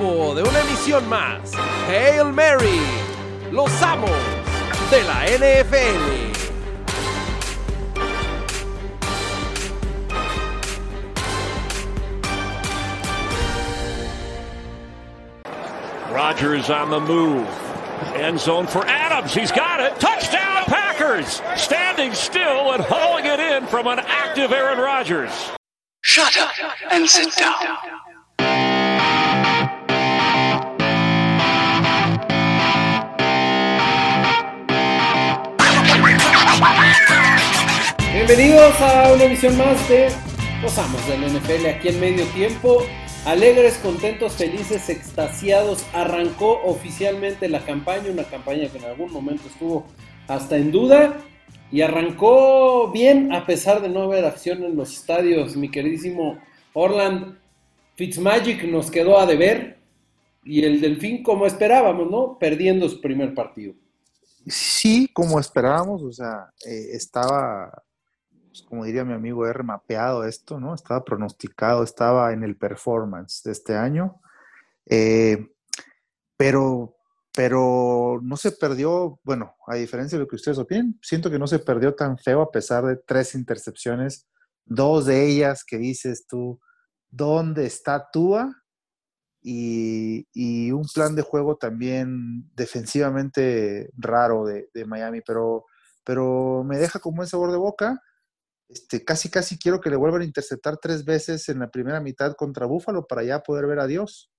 [0.00, 1.52] tiempo de una emisión más.
[1.88, 2.80] Hail Mary,
[3.52, 4.10] los amos
[4.90, 6.30] de la NFL.
[16.12, 17.48] Rodgers on the move.
[18.14, 19.34] End zone for Adams.
[19.34, 19.98] He's got it.
[20.00, 21.40] Touchdown Packers.
[21.56, 25.30] Standing still and hauling it in from an active Aaron Rodgers.
[26.02, 26.52] Shut up
[26.90, 28.69] and sit down.
[38.32, 40.08] Bienvenidos a una emisión más de
[40.62, 40.76] Los
[41.08, 42.84] del NFL aquí en medio tiempo.
[43.26, 45.84] Alegres, contentos, felices, extasiados.
[45.92, 49.84] Arrancó oficialmente la campaña, una campaña que en algún momento estuvo
[50.28, 51.16] hasta en duda.
[51.72, 55.56] Y arrancó bien a pesar de no haber acción en los estadios.
[55.56, 56.38] Mi queridísimo
[56.72, 57.36] Orland
[57.96, 59.80] Fitzmagic nos quedó a deber.
[60.44, 62.38] Y el Delfín, como esperábamos, ¿no?
[62.38, 63.74] Perdiendo su primer partido.
[64.46, 67.72] Sí, como esperábamos, o sea, eh, estaba,
[68.50, 70.74] pues, como diría mi amigo R, mapeado esto, ¿no?
[70.74, 74.20] Estaba pronosticado, estaba en el performance de este año,
[74.86, 75.48] eh,
[76.36, 76.96] pero,
[77.32, 81.46] pero no se perdió, bueno, a diferencia de lo que ustedes opinan, siento que no
[81.46, 84.26] se perdió tan feo a pesar de tres intercepciones,
[84.64, 86.60] dos de ellas que dices tú,
[87.08, 88.60] ¿dónde está Tua?
[89.42, 95.64] y, y, un plan de juego también defensivamente raro de, de, Miami, pero,
[96.04, 98.02] pero me deja con buen sabor de boca.
[98.70, 102.34] Este, casi, casi quiero que le vuelvan a interceptar tres veces en la primera mitad
[102.34, 104.30] contra Búfalo para ya poder ver a Dios.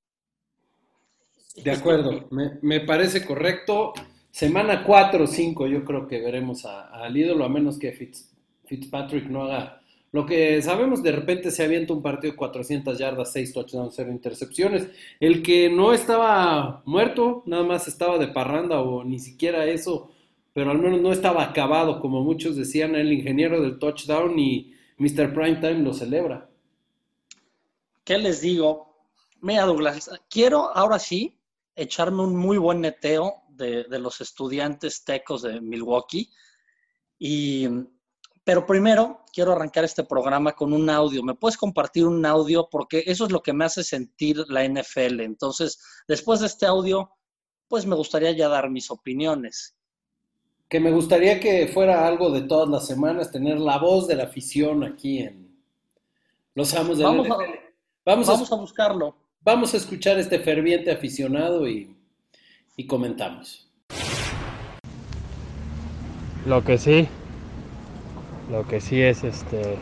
[1.64, 3.94] De acuerdo, me, me parece correcto.
[4.32, 8.32] Semana 4 o 5 yo creo que veremos al ídolo, a menos que Fitz,
[8.66, 9.82] Fitzpatrick no haga
[10.14, 14.12] lo que sabemos, de repente se avienta un partido de 400 yardas, 6 touchdowns, 0
[14.12, 14.90] intercepciones.
[15.22, 20.12] El que no estaba muerto, nada más estaba de parranda o ni siquiera eso,
[20.54, 25.34] pero al menos no estaba acabado, como muchos decían, el ingeniero del touchdown y Mr.
[25.34, 26.50] Primetime lo celebra.
[28.04, 29.08] ¿Qué les digo?
[29.42, 31.40] Mira, Douglas, quiero ahora sí
[31.76, 36.30] echarme un muy buen neteo de, de los estudiantes tecos de Milwaukee
[37.18, 37.68] y
[38.44, 41.24] pero primero quiero arrancar este programa con un audio.
[41.24, 42.68] ¿Me puedes compartir un audio?
[42.70, 45.22] Porque eso es lo que me hace sentir la NFL.
[45.22, 47.12] Entonces, después de este audio,
[47.68, 49.76] pues me gustaría ya dar mis opiniones.
[50.72, 54.24] Que me gustaría que fuera algo de todas las semanas, tener la voz de la
[54.24, 55.54] afición aquí en
[56.56, 57.44] Los Amos de vamos la NFL.
[57.44, 57.60] A,
[58.06, 59.16] vamos, vamos a, a, buscarlo.
[59.42, 61.94] Vamos a escuchar este ferviente aficionado y,
[62.78, 63.70] y comentamos.
[66.46, 67.06] Lo que sí,
[68.50, 69.76] lo que sí es este.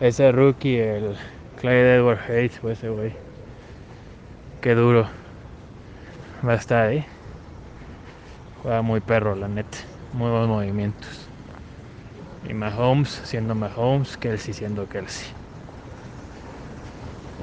[0.00, 1.16] Ese rookie, el
[1.62, 3.14] Clyde Edward Hayes, o ese güey.
[4.60, 5.08] Qué duro.
[6.46, 7.06] Va a estar ahí.
[8.64, 9.76] Juega muy perro, la neta.
[10.14, 11.28] Muy buenos movimientos.
[12.48, 15.26] Y Mahomes siendo Mahomes, Kelsey siendo Kelsey.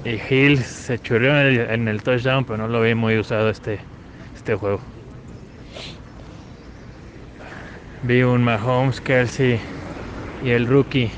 [0.03, 3.51] Y Hill se churrió en el, en el touchdown, pero no lo vi muy usado
[3.51, 3.79] este,
[4.35, 4.79] este juego.
[8.01, 9.59] Vi un Mahomes, Kelsey
[10.43, 11.11] y el rookie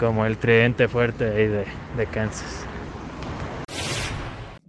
[0.00, 1.64] como el tridente fuerte ahí de,
[1.96, 2.66] de, Kansas.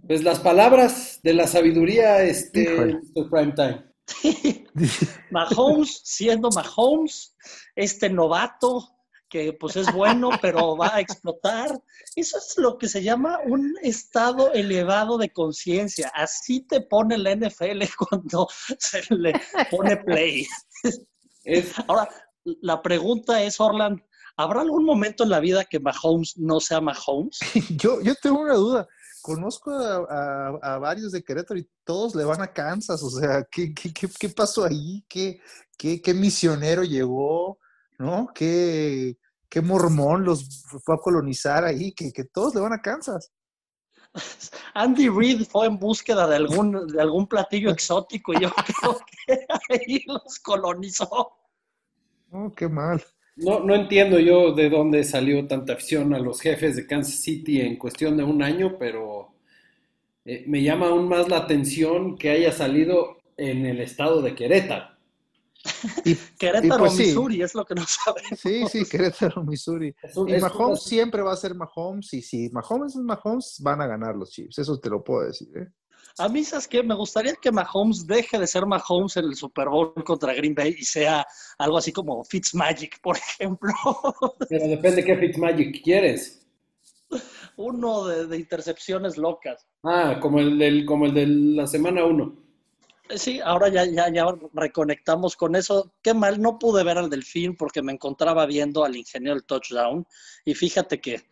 [0.06, 3.28] Pues las palabras de la sabiduría, este, Mr.
[3.28, 3.85] Primetime.
[5.30, 7.34] Mahomes siendo Mahomes,
[7.74, 8.96] este novato
[9.28, 11.82] que pues es bueno, pero va a explotar.
[12.14, 16.10] Eso es lo que se llama un estado elevado de conciencia.
[16.14, 19.32] Así te pone la NFL cuando se le
[19.70, 20.46] pone play.
[21.88, 22.08] Ahora,
[22.44, 24.00] la pregunta es, Orland,
[24.36, 27.38] ¿habrá algún momento en la vida que Mahomes no sea Mahomes?
[27.76, 28.88] yo, yo tengo una duda.
[29.26, 33.02] Conozco a, a, a, varios de Querétaro y todos le van a Kansas.
[33.02, 35.04] O sea, ¿qué, qué, qué, qué pasó ahí?
[35.08, 35.40] ¿Qué,
[35.76, 37.58] ¿Qué, qué, misionero llegó?
[37.98, 38.28] ¿No?
[38.32, 39.18] ¿Qué,
[39.48, 41.90] qué mormón los fue a colonizar ahí?
[41.92, 43.32] Que, que todos le van a Kansas.
[44.74, 48.50] Andy Reid fue en búsqueda de algún, de algún platillo exótico y yo
[48.80, 51.36] creo que ahí los colonizó.
[52.30, 53.04] Oh, qué mal.
[53.36, 57.60] No, no entiendo yo de dónde salió tanta afición a los jefes de Kansas City
[57.60, 59.34] en cuestión de un año, pero
[60.24, 64.96] eh, me llama aún más la atención que haya salido en el estado de Querétaro.
[66.04, 67.02] Y, Querétaro, y pues, sí.
[67.04, 68.40] Missouri, es lo que no sabemos.
[68.40, 69.94] Sí, sí, Querétaro, Missouri.
[70.14, 70.88] Un, y Mahomes un...
[70.88, 74.58] siempre va a ser Mahomes, y si Mahomes es Mahomes, van a ganar los Chiefs,
[74.58, 75.48] eso te lo puedo decir.
[75.56, 75.68] ¿eh?
[76.18, 76.82] A mí, ¿sabes qué?
[76.82, 80.74] Me gustaría que Mahomes deje de ser Mahomes en el Super Bowl contra Green Bay
[80.78, 81.26] y sea
[81.58, 83.72] algo así como Fitzmagic, por ejemplo.
[84.48, 86.46] Pero depende qué Fitzmagic quieres.
[87.56, 89.66] Uno de, de intercepciones locas.
[89.84, 92.46] Ah, como el, del, como el de la semana 1.
[93.08, 95.92] Eh, Sí, ahora ya, ya, ya reconectamos con eso.
[96.02, 100.06] Qué mal, no pude ver al delfín porque me encontraba viendo al ingeniero del touchdown.
[100.44, 101.22] Y fíjate que,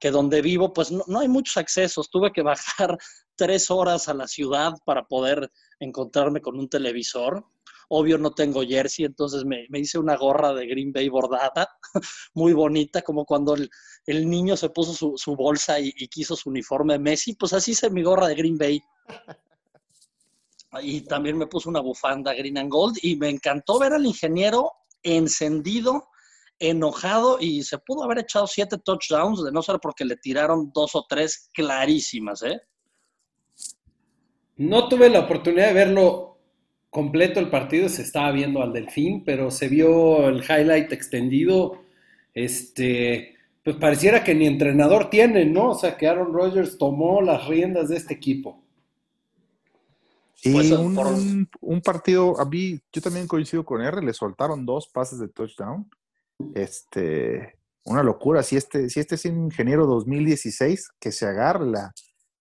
[0.00, 2.10] que donde vivo, pues no, no hay muchos accesos.
[2.10, 2.98] Tuve que bajar
[3.36, 7.44] tres horas a la ciudad para poder encontrarme con un televisor.
[7.92, 11.68] Obvio no tengo jersey, entonces me, me hice una gorra de Green Bay bordada,
[12.34, 13.68] muy bonita, como cuando el,
[14.06, 17.90] el niño se puso su, su bolsa y, quiso su uniforme Messi, pues así hice
[17.90, 18.80] mi gorra de Green Bay.
[20.82, 24.72] Y también me puse una bufanda Green and Gold y me encantó ver al ingeniero
[25.02, 26.08] encendido,
[26.60, 30.94] enojado y se pudo haber echado siete touchdowns de no ser porque le tiraron dos
[30.94, 32.60] o tres clarísimas, ¿eh?
[34.56, 36.38] No tuve la oportunidad de verlo
[36.90, 41.80] completo el partido, se estaba viendo al Delfín, pero se vio el highlight extendido.
[42.34, 45.70] Este, pues pareciera que ni entrenador tiene, ¿no?
[45.70, 48.62] O sea, que Aaron Rodgers tomó las riendas de este equipo.
[50.42, 54.12] Y Pues, un, por- un- un partido, a mí, yo también coincido con R, le
[54.12, 55.88] soltaron dos pases de touchdown.
[56.54, 58.42] Este, una locura.
[58.42, 61.92] Si este, si este es un ingeniero 2016, que se agarre la,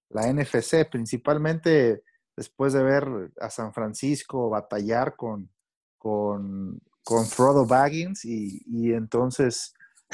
[0.09, 2.03] la NFC, principalmente
[2.35, 5.49] después de ver a San Francisco batallar con,
[5.97, 9.73] con, con Frodo Baggins y, y entonces,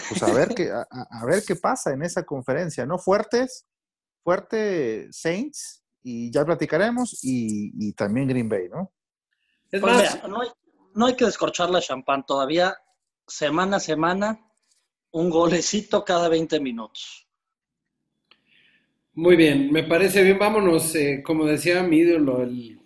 [0.10, 2.98] pues a ver, qué, a, a- a ver qué pasa en esa conferencia, ¿no?
[2.98, 3.66] Fuertes,
[4.24, 8.92] fuerte Saints, y ya platicaremos, y, y también Green Bay, ¿no?
[9.72, 10.50] Es Pues más, mira, no hay,
[10.94, 12.76] no hay que descorchar la champán todavía.
[13.28, 14.40] Semana a semana,
[15.12, 17.28] un golecito cada 20 minutos.
[19.14, 20.38] muy bien, me parece bien.
[20.38, 22.80] Vámonos, eh, como decía mi ídolo, el,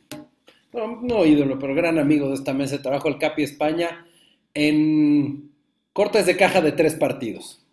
[0.73, 4.05] no, no ídolo, pero gran amigo de esta mesa de trabajo, el Capi España,
[4.53, 5.51] en
[5.93, 7.65] cortes de caja de tres partidos.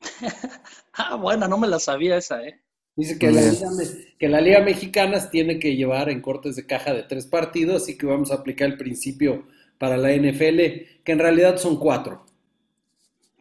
[1.00, 2.60] Ah, buena, no me la sabía esa, ¿eh?
[2.96, 3.40] Dice que la.
[3.40, 3.68] Liga,
[4.18, 7.96] que la Liga Mexicana tiene que llevar en cortes de caja de tres partidos, así
[7.96, 9.46] que vamos a aplicar el principio
[9.78, 12.24] para la NFL, que en realidad son cuatro.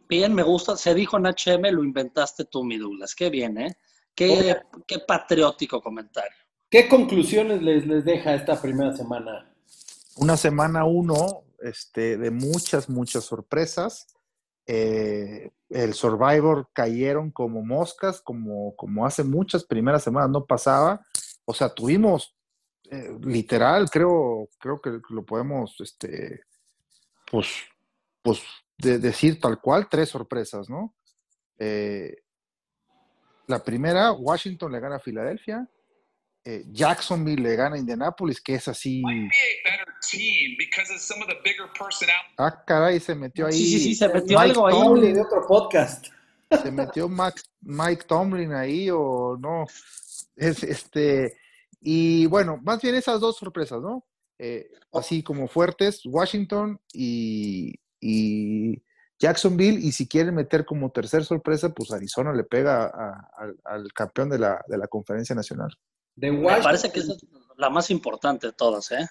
[0.07, 0.77] Bien, me gusta.
[0.77, 3.13] Se dijo en HM, lo inventaste tú, mi Douglas.
[3.13, 3.77] Qué bien, ¿eh?
[4.15, 4.55] Qué,
[4.87, 6.37] qué patriótico comentario.
[6.69, 9.53] ¿Qué conclusiones les, les deja esta primera semana?
[10.17, 14.07] Una semana uno este, de muchas, muchas sorpresas.
[14.65, 21.01] Eh, el Survivor cayeron como moscas, como, como hace muchas primeras semanas no pasaba.
[21.45, 22.36] O sea, tuvimos
[22.91, 26.41] eh, literal, creo, creo que lo podemos, este,
[27.29, 27.47] pues,
[28.21, 28.41] pues
[28.77, 30.95] de- decir tal cual, tres sorpresas, ¿no?
[31.59, 32.15] Eh,
[33.47, 35.67] la primera, Washington le gana a Filadelfia.
[36.43, 39.01] Eh, Jacksonville le gana a Indianapolis, que es así.
[39.03, 42.15] might be a better team because of some of the bigger personnel.
[42.37, 43.53] Ah, caray, se metió ahí.
[43.53, 44.73] Sí, sí, sí, se metió Mike algo ahí.
[44.73, 45.13] Tomlin.
[45.13, 46.07] de otro podcast.
[46.49, 49.65] se metió Max- Mike Tomlin ahí o no.
[50.37, 51.37] Es este.
[51.89, 54.05] Y bueno, más bien esas dos sorpresas, ¿no?
[54.37, 58.83] Eh, así como fuertes, Washington y, y
[59.17, 59.79] Jacksonville.
[59.79, 64.29] Y si quieren meter como tercer sorpresa, pues Arizona le pega a- al- al campeón
[64.29, 65.69] de la, de la conferencia nacional.
[66.13, 67.25] De Me parece que esa es
[67.55, 69.07] la más importante de todas, ¿eh?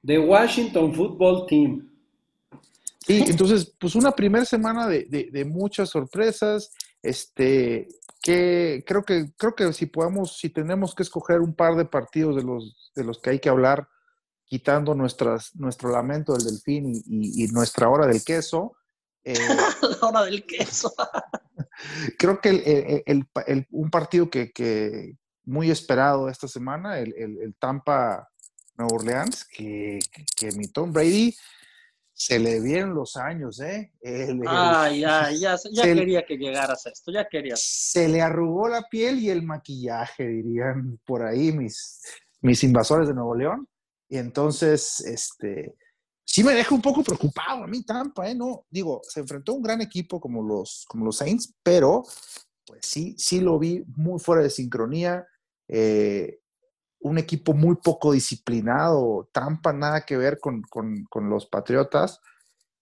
[0.00, 1.90] de Washington Football Team.
[3.04, 6.70] Sí, entonces, pues una primera semana de, de- de muchas sorpresas,
[7.02, 7.88] este,
[8.24, 12.34] que creo que, creo que si podemos, si tenemos que escoger un par de partidos
[12.36, 13.86] de los, de los que hay que hablar,
[14.46, 18.76] quitando nuestras, nuestro lamento del delfín y, y- y nuestra hora del queso,
[19.24, 19.34] eh,
[20.00, 20.92] La hora del queso.
[22.18, 28.30] creo que el, el- un partido que, que muy esperado esta semana, el, Tampa
[28.76, 31.34] Nueva Orleans, que, que, que mi Tom Brady
[32.16, 33.92] se le vieron los años, ¿eh?
[34.00, 37.60] El- ay, ya, ya se- quería que llegaras a esto, ya querías.
[37.62, 42.00] se le arrugó la piel y el maquillaje, dirían por ahí mis,
[42.40, 43.68] mis invasores de Nuevo León.
[44.08, 45.74] Y entonces, este,
[46.24, 48.34] sí me deja un poco preocupado a mí Tampa, ¿eh?
[48.34, 52.04] No, digo, se enfrentó a un gran equipo como los, como los Saints, pero
[52.66, 55.26] pues sí, sí lo vi muy fuera de sincronía.
[55.68, 56.38] eh,
[57.04, 62.18] un equipo muy poco disciplinado, Tampa nada que ver con, con- con los Patriotas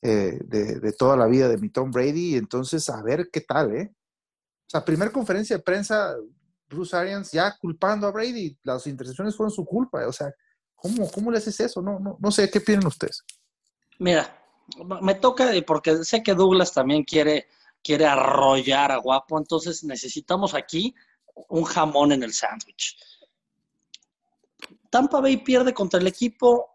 [0.00, 2.37] eh, de, toda la vida de mi Tom Brady.
[2.37, 3.93] Entonces, a ver qué tal, ¿eh?
[3.93, 6.14] O sea, primer conferencia de prensa,
[6.69, 8.57] Bruce Arians ya culpando a Brady.
[8.62, 10.07] Las intercepciones fueron su culpa.
[10.07, 10.33] O sea,
[10.76, 11.83] ¿cómo, cómo le haces eso?
[11.83, 13.25] No, no, no sé, ¿qué opinan ustedes?
[13.99, 14.38] Mira,
[15.02, 17.49] me toca, porque sé que Douglas también quiere,
[17.83, 20.95] quiere arrollar a Guapo, entonces necesitamos aquí
[21.49, 22.97] un jamón en el sándwich.
[24.93, 26.69] Tampa Bay pierde contra el equipo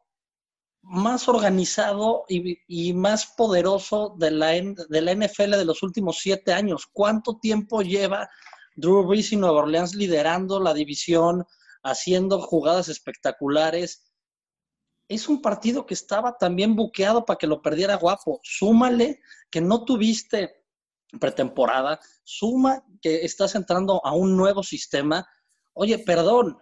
[0.82, 6.88] más organizado y, más poderoso de la, de la NFL de los últimos siete años.
[6.92, 8.28] ¿Cuánto tiempo lleva
[8.76, 11.46] Drew Brees y Nueva Orleans liderando la división,
[11.84, 14.12] haciendo jugadas espectaculares.
[15.08, 18.40] Es un partido que estaba también buqueado para que lo perdiera guapo.
[18.42, 19.22] Súmale
[19.52, 20.64] que no tuviste
[21.20, 25.28] pretemporada, suma que estás entrando a un nuevo sistema.
[25.74, 26.58] Oye, perdón,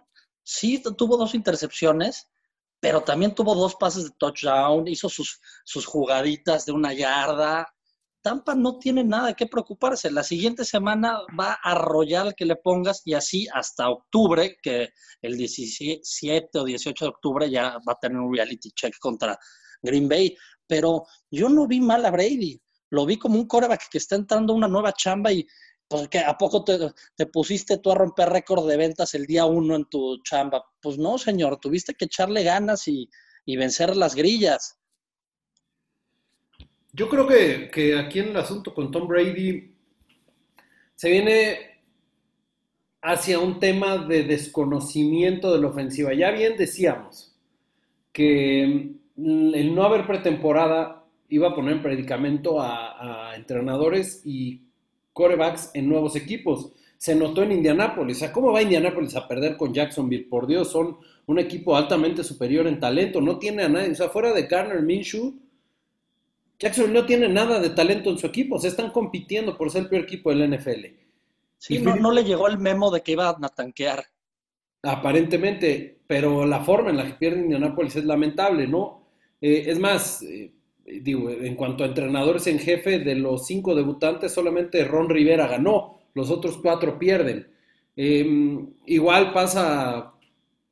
[0.46, 2.28] sí tuvo dos intercepciones,
[2.78, 7.66] pero también tuvo dos pases de touchdown, hizo sus, sus jugaditas de una yarda.
[8.22, 10.10] Tampa no tiene nada qué preocuparse.
[10.10, 15.36] La siguiente semana va a arrollar que le pongas y así hasta octubre, que el
[15.36, 19.36] 17 o 18 de octubre ya va a tener un reality check contra
[19.82, 20.36] Green Bay.
[20.66, 22.60] Pero yo no vi mal a Brady.
[22.90, 25.44] Lo vi como un coreback que está entrando a una nueva chamba y
[25.88, 29.84] pues, ¿a poco te, pusiste tú a romper récord de ventas el día uno en
[29.84, 30.64] tu chamba?
[30.80, 33.08] Pues no, señor, tuviste que echarle ganas y,
[33.46, 34.78] vencer las grillas.
[36.92, 39.76] Yo creo que, que, aquí en el asunto con Tom Brady
[40.96, 41.82] se viene
[43.02, 46.12] hacia un tema de desconocimiento de la ofensiva.
[46.14, 47.36] Ya bien decíamos
[48.12, 48.64] que
[49.16, 54.65] el no haber pretemporada iba a poner en predicamento a entrenadores y
[55.16, 56.72] corebacks en nuevos equipos.
[56.98, 58.18] Se notó en Indianápolis.
[58.18, 60.26] O sea, ¿cómo va Indianápolis a perder con Jacksonville?
[60.28, 63.22] Por Dios, son un equipo altamente superior en talento.
[63.22, 63.92] No tiene a nadie.
[63.92, 65.34] O sea, fuera de Garner Minshew,
[66.58, 68.58] Jacksonville no tiene nada de talento en su equipo.
[68.58, 70.84] Se están compitiendo por ser el peor equipo del NFL.
[71.56, 74.04] Sí, no, le llegó el memo de que iba a tanquear.
[74.82, 79.08] Aparentemente, pero la forma en la que pierde Indianápolis es lamentable, ¿no?
[79.40, 80.52] Eh, es más, eh,
[80.86, 85.98] digo, en cuanto a entrenadores en jefe, de los cinco debutantes, solamente Ron Rivera ganó,
[86.14, 87.48] los otros cuatro pierden.
[87.96, 90.12] Em, igual pasa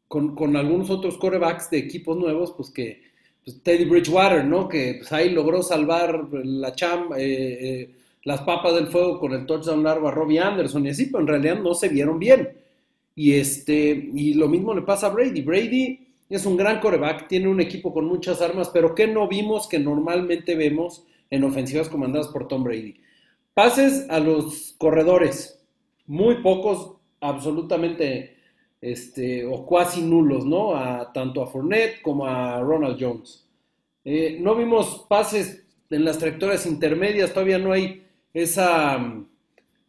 [0.08, 3.02] con, algunos otros corebacks de equipos nuevos, pues que
[3.44, 4.68] pues Teddy Bridgewater, ¿no?
[4.68, 7.90] Que pues, ahí logró salvar la chamba, eh, eh,
[8.22, 11.26] las papas del fuego con el touchdown largo a Robbie Anderson y así, pero en
[11.26, 12.48] realidad no se vieron bien.
[13.16, 15.42] Y, este, y lo mismo le pasa a Brady.
[15.42, 19.68] Brady es un gran coreback, tiene un equipo con muchas armas, pero ¿qué no vimos
[19.68, 23.00] que normalmente vemos en ofensivas comandadas por Tom Brady?
[23.52, 25.64] Pases a los corredores,
[26.06, 28.36] muy pocos, absolutamente
[28.80, 30.72] este, o casi nulos, ¿no?
[31.12, 33.48] Tanto a Fournette como a Ronald Jones.
[34.04, 38.04] Eh, no vimos pases en las trayectorias intermedias, todavía no hay
[38.34, 39.26] esa mm,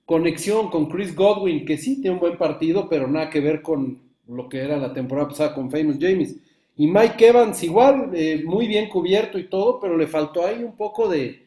[0.05, 3.99] conexión con Chris Godwin, que sí tiene un buen partido, pero nada que ver con
[4.27, 6.35] lo que era la temporada pasada con Famous James.
[6.77, 10.75] Y Mike Evans igual, eh, muy bien cubierto y todo, pero le faltó ahí un
[10.75, 11.43] poco de,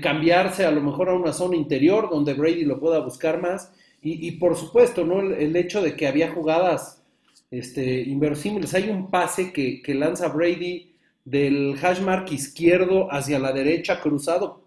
[0.00, 3.72] cambiarse a lo mejor a una zona interior donde Brady lo pueda buscar más.
[4.04, 5.20] Y, por supuesto, ¿no?
[5.20, 7.04] El, hecho de que había jugadas
[7.52, 8.74] este, inverosímiles.
[8.74, 10.92] Hay un pase que, que lanza Brady
[11.24, 14.62] del hash mark izquierdo hacia la derecha cruzado.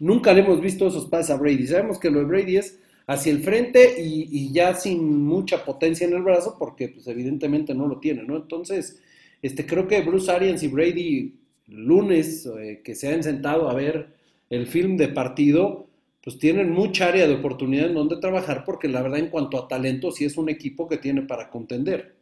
[0.00, 1.68] Nunca le hemos visto esos pases a Brady.
[1.68, 6.14] Sabemos que lo de Brady es hacia el frente y, ya sin mucha potencia en
[6.14, 8.36] el brazo, porque pues evidentemente no lo tiene, ¿no?
[8.36, 9.00] Entonces,
[9.42, 11.34] este, creo que Bruce Arians y Brady,
[11.66, 14.14] lunes eh, que se han sentado a ver
[14.48, 15.88] el film de partido,
[16.22, 19.66] pues tienen mucha área de oportunidad en donde trabajar, porque la verdad en cuanto a
[19.66, 22.14] talento sí es un equipo que tiene para contender.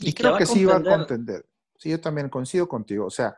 [0.00, 1.46] Y, creo que sí va a contender.
[1.76, 3.06] Sí, yo también coincido contigo.
[3.06, 3.36] O sea,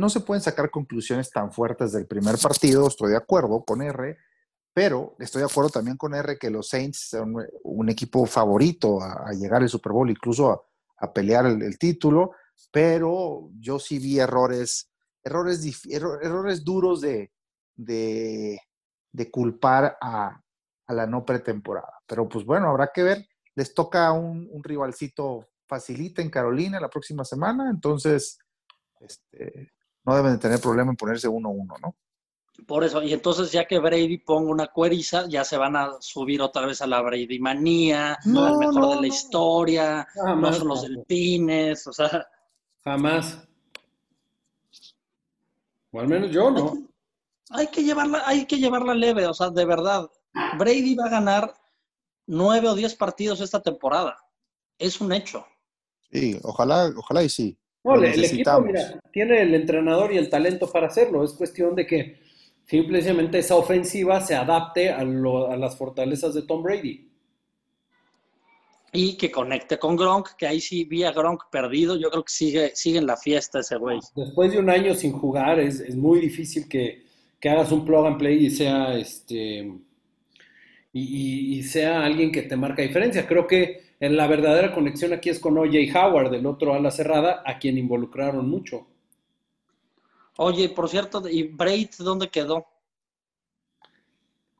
[0.00, 4.16] no se pueden sacar conclusiones tan fuertes del primer partido, estoy de acuerdo con R,
[4.72, 9.30] pero estoy de acuerdo también con R que los Saints son un equipo favorito a,
[9.32, 10.66] llegar al Super Bowl, incluso
[10.96, 12.32] a, pelear el, título,
[12.72, 14.90] pero yo sí vi errores,
[15.22, 17.32] errores, errores duros de,
[17.76, 18.60] de,
[19.30, 20.40] culpar a,
[20.88, 22.00] la no pretemporada.
[22.06, 23.26] Pero pues bueno, habrá que ver.
[23.54, 28.38] Les toca un, un rivalcito facilita en Carolina la próxima semana, entonces
[29.00, 29.72] este,
[30.04, 31.94] no deben de tener problema en ponerse 1-1, ¿no?
[32.66, 36.42] Por eso, y entonces ya que Brady ponga una cueriza, ya se van a subir
[36.42, 40.82] otra vez a la Brady manía, no, al mejor de la historia, no son los
[40.82, 42.26] delfines, o sea.
[42.84, 43.46] Jamás.
[45.92, 46.74] O al menos yo no.
[47.50, 50.08] Hay que, llevarla, hay que llevarla leve, o sea, de verdad.
[50.58, 51.54] Brady va a ganar
[52.26, 54.16] nueve o diez partidos esta temporada.
[54.78, 55.44] Es un hecho.
[56.12, 57.59] Sí, ojalá, ojalá y sí.
[57.82, 58.64] No, el equipo
[59.12, 61.24] tiene el entrenador y el talento para hacerlo.
[61.24, 62.18] Es cuestión de que
[62.66, 67.08] simplemente esa ofensiva se adapte a, las fortalezas de Tom Brady.
[68.92, 71.96] Y que conecte con Gronk, que ahí sí vi a Gronk perdido.
[71.96, 74.00] Yo creo que sigue, sigue en la fiesta ese güey.
[74.14, 77.04] Después de un año sin jugar, es, muy difícil que,
[77.44, 79.72] hagas un plug and play y sea este
[80.92, 83.26] y, sea alguien que te marca diferencia.
[83.26, 85.76] Creo que en la verdadera conexión aquí es con O.J.
[85.94, 88.86] Howard, del otro ala cerrada, a quien involucraron mucho.
[90.38, 92.66] Oye, por cierto, ¿y Braid dónde quedó?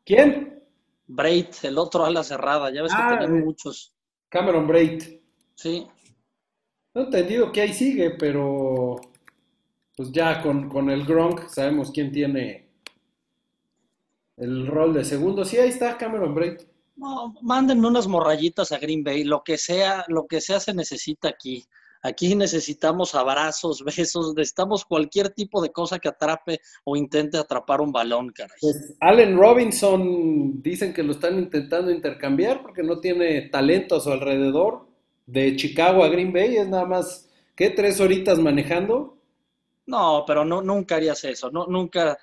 [0.05, 0.63] ¿Quién?
[1.07, 3.45] Braid, el otro ala cerrada, ya ves Ah, que tienen eh.
[3.45, 3.93] muchos.
[4.29, 5.03] Cameron Braid.
[5.55, 5.87] Sí,
[6.95, 8.97] No he entendido que ahí sigue, pero
[9.97, 12.69] pues ya con, con el Gronk sabemos quién tiene
[14.37, 15.45] el rol de segundo.
[15.45, 16.61] Sí, ahí está Cameron Braid.
[17.01, 21.31] No, mándenme unas morrayitas a Green Bay, lo que sea, lo que sea se necesita
[21.31, 21.65] aquí.
[22.03, 27.91] Aquí necesitamos abrazos, besos, necesitamos cualquier tipo de cosa que atrape o intente atrapar un
[27.91, 28.59] balón, caray.
[28.61, 34.11] Pues Allen Robinson dicen que lo están intentando intercambiar porque no tiene talento a su
[34.11, 34.89] alrededor.
[35.25, 37.71] De Chicago a Green Bay es nada más, ¿qué?
[37.71, 39.17] ¿Tres horitas manejando?
[39.87, 42.19] No, pero no, nunca harías eso, no, nunca,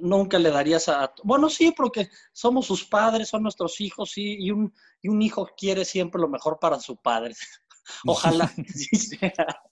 [0.00, 1.12] nunca le darías a...
[1.24, 5.48] Bueno, sí, porque somos sus padres, son nuestros hijos, sí, y un, y un hijo
[5.56, 7.34] quiere siempre lo mejor para su padre.
[8.06, 8.50] Ojalá.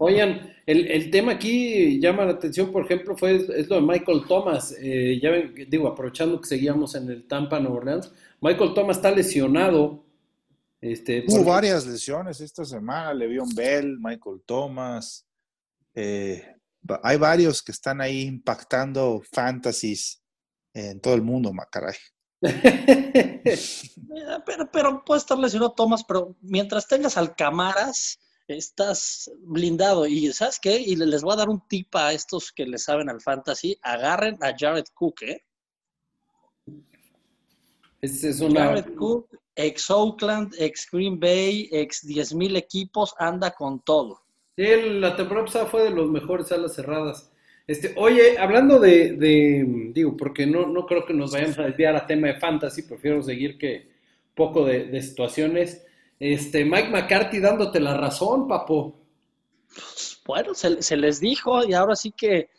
[0.00, 4.22] Oigan, el, el tema aquí llama la atención, por ejemplo, fue es lo de Michael
[4.26, 4.74] Thomas.
[4.80, 9.12] Eh, ya ven, digo, aprovechando que seguíamos en el Tampa, Nueva Orleans, Michael Thomas está
[9.12, 10.04] lesionado.
[10.80, 15.24] Este, Hubo porque- varias lesiones esta semana, Le'Veon Bell, Michael Thomas.
[15.94, 16.56] eh,
[17.02, 20.22] hay varios que están ahí impactando fantasies
[20.72, 21.96] en todo el mundo, Macaray.
[23.42, 28.18] Eh, Pero, pero puede estar lesionado Thomas, pero mientras tengas al Camaras,
[28.48, 30.06] estás blindado.
[30.06, 30.78] Y ¿sabes qué?
[30.78, 33.78] Y les voy a dar un tip a estos que le saben al fantasy.
[33.82, 35.44] Agarren a Jared Cook, ¿eh?
[38.00, 43.80] es, es una, Jared Cook, ex Oakland, ex Green Bay, ex 10.000 equipos, anda con
[43.80, 44.22] todo.
[44.60, 44.66] Sí,
[45.00, 47.32] la temporada pasada fue de los mejores alas cerradas.
[47.66, 49.64] Este, oye, hablando de, de-
[49.94, 53.22] digo, porque no, no creo que nos vayamos a desviar a tema de fantasy, prefiero
[53.22, 53.90] seguir que
[54.34, 55.86] poco de, de situaciones.
[56.18, 59.00] Este, Mike McCarthy dándote la razón, papo.
[60.26, 62.50] Bueno, se, se les dijo y ahora sí que,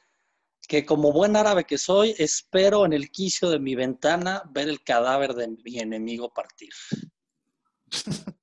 [0.67, 4.81] que como buen árabe que soy, espero en el quicio de mi ventana ver el
[4.81, 6.71] cadáver de mi enemigo partir.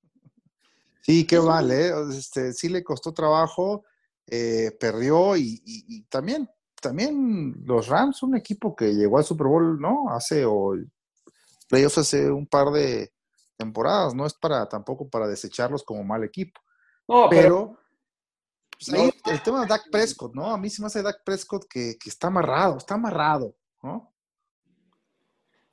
[1.09, 1.92] Sí, qué vale, ¿eh?
[2.11, 3.85] este, sí le costó trabajo,
[4.27, 6.51] eh, perdió y, y- y también,
[6.83, 10.11] también los Rams, un equipo que llegó al Super Bowl, ¿no?
[10.11, 10.75] Hace o
[11.66, 13.11] playoffs hace un par de
[13.57, 16.61] temporadas, no es para tampoco para desecharlos como mal equipo,
[17.09, 17.81] No, pero, pero
[18.79, 19.33] pues, ahí No.
[19.33, 20.51] el tema de Dak Prescott, ¿no?
[20.53, 24.12] A mí se me hace Dak Prescott que, que está amarrado, está amarrado, ¿no?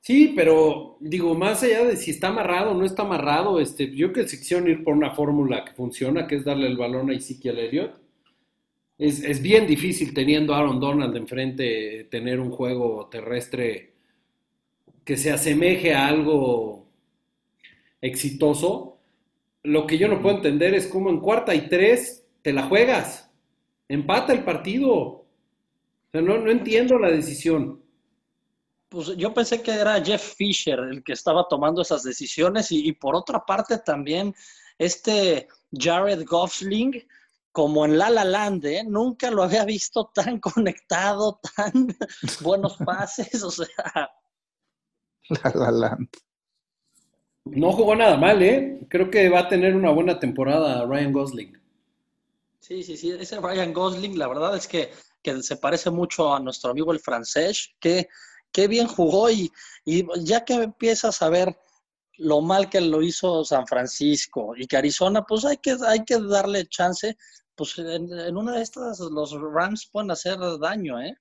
[0.06, 4.12] Sí, pero digo, más allá de si está amarrado o no está amarrado, este, yo
[4.12, 7.14] que se quisieron ir por una fórmula que funciona, que es darle el balón a
[7.14, 8.00] Ezekiel Elliott.
[8.98, 13.94] Es, es bien difícil teniendo Aaron Donald enfrente, tener un juego terrestre
[15.04, 16.86] que se asemeje a algo
[18.00, 18.98] exitoso.
[19.64, 23.28] Lo que yo no puedo entender es cómo en cuarta y tres te la juegas.
[23.88, 24.92] Empata el partido.
[24.94, 25.26] O
[26.12, 27.82] sea, no, no entiendo la decisión.
[28.88, 32.92] Pues yo pensé que era Jeff Fisher el que estaba tomando esas decisiones y, y
[32.92, 34.34] por otra parte también
[34.78, 37.06] este Jared Gosling,
[37.52, 38.84] como en La La Land, ¿eh?
[38.86, 41.88] nunca lo había visto tan conectado, tan
[42.42, 44.10] buenos pases, o sea,
[45.28, 45.98] La, la, la.
[47.46, 48.80] No jugó nada mal, ¿eh?
[48.88, 51.62] Creo que va a tener una buena temporada Ryan Gosling.
[52.60, 54.90] sí, sí, sí, ese Ryan Gosling, la verdad es que,
[55.22, 58.08] que se parece mucho a nuestro amigo el francés, que,
[58.52, 59.52] que bien jugó y,
[60.20, 61.58] ya que empiezas a ver
[62.18, 66.18] lo mal que lo hizo San Francisco y que Arizona, pues hay que, hay que
[66.18, 67.16] darle chance.
[67.54, 71.16] Pues en, una de estas los Rams pueden hacer daño, ¿eh?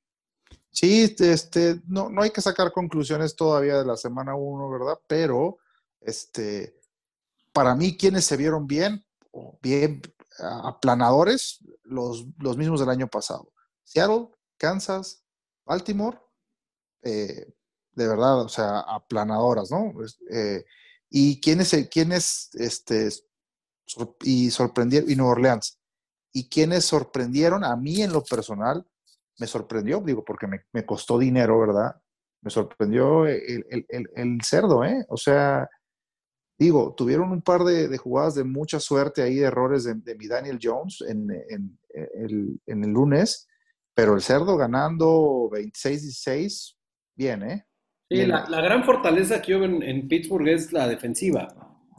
[0.72, 5.00] Sí, este, no, no hay que sacar conclusiones todavía de la semana 1, ¿verdad?
[5.08, 5.60] Pero,
[6.02, 6.78] este,
[7.54, 9.06] para mí, quienes se vieron bien,
[9.62, 10.02] bien
[10.40, 13.54] aplanadores, los, los mismos del año pasado.
[13.84, 15.24] Seattle, Kansas,
[15.66, 16.20] Baltimore,
[17.06, 17.48] eh,
[17.94, 19.94] de verdad, o sea, aplanadoras, ¿no?
[20.30, 20.66] Eh,
[21.10, 23.10] y quienes, quienes, este,
[24.24, 25.80] y sorprendieron, y Nueva Orleans,
[26.34, 28.86] y quienes sorprendieron a mí en lo personal,
[29.40, 31.96] me sorprendió, digo, porque me, me costó dinero, ¿verdad?
[32.42, 35.06] Me sorprendió el, el- el- cerdo, ¿eh?
[35.10, 35.70] O sea,
[36.60, 40.16] digo, tuvieron un par de, de jugadas de mucha suerte ahí, de errores de, de
[40.16, 41.30] mi Daniel Jones en,
[42.66, 43.48] en el lunes,
[43.94, 46.76] pero el cerdo ganando 26-16,
[47.16, 47.66] bien, ¿eh?
[48.10, 48.30] Sí, Bien.
[48.30, 51.48] la, la gran fortaleza que yo veo en, en Pittsburgh es la defensiva.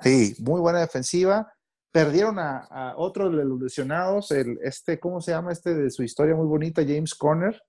[0.02, 1.52] Sí, muy buena defensiva.
[1.90, 6.02] Perdieron a, a otro de los lesionados, el, este, ¿cómo se llama este de su
[6.02, 6.82] historia muy bonita?
[6.86, 7.60] James Conner,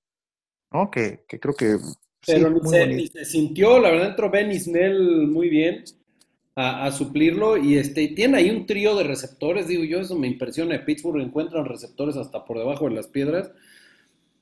[0.72, 0.92] ¿no?
[0.92, 5.50] Que, que creo que sí, Pero muy se, sintió, la verdad entró Ben Isnell muy
[5.50, 5.86] bien
[6.56, 10.28] a, a suplirlo y este tiene ahí un trío de receptores, digo yo, eso me
[10.28, 13.50] impresiona Pittsburgh, encuentran receptores hasta por debajo de las piedras.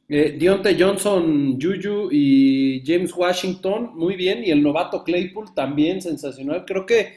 [0.08, 4.44] Eh, Deontay Johnson, Juju y James Washington, muy bien.
[4.44, 6.64] Y el novato Claypool también sensacional.
[6.66, 7.14] Creo que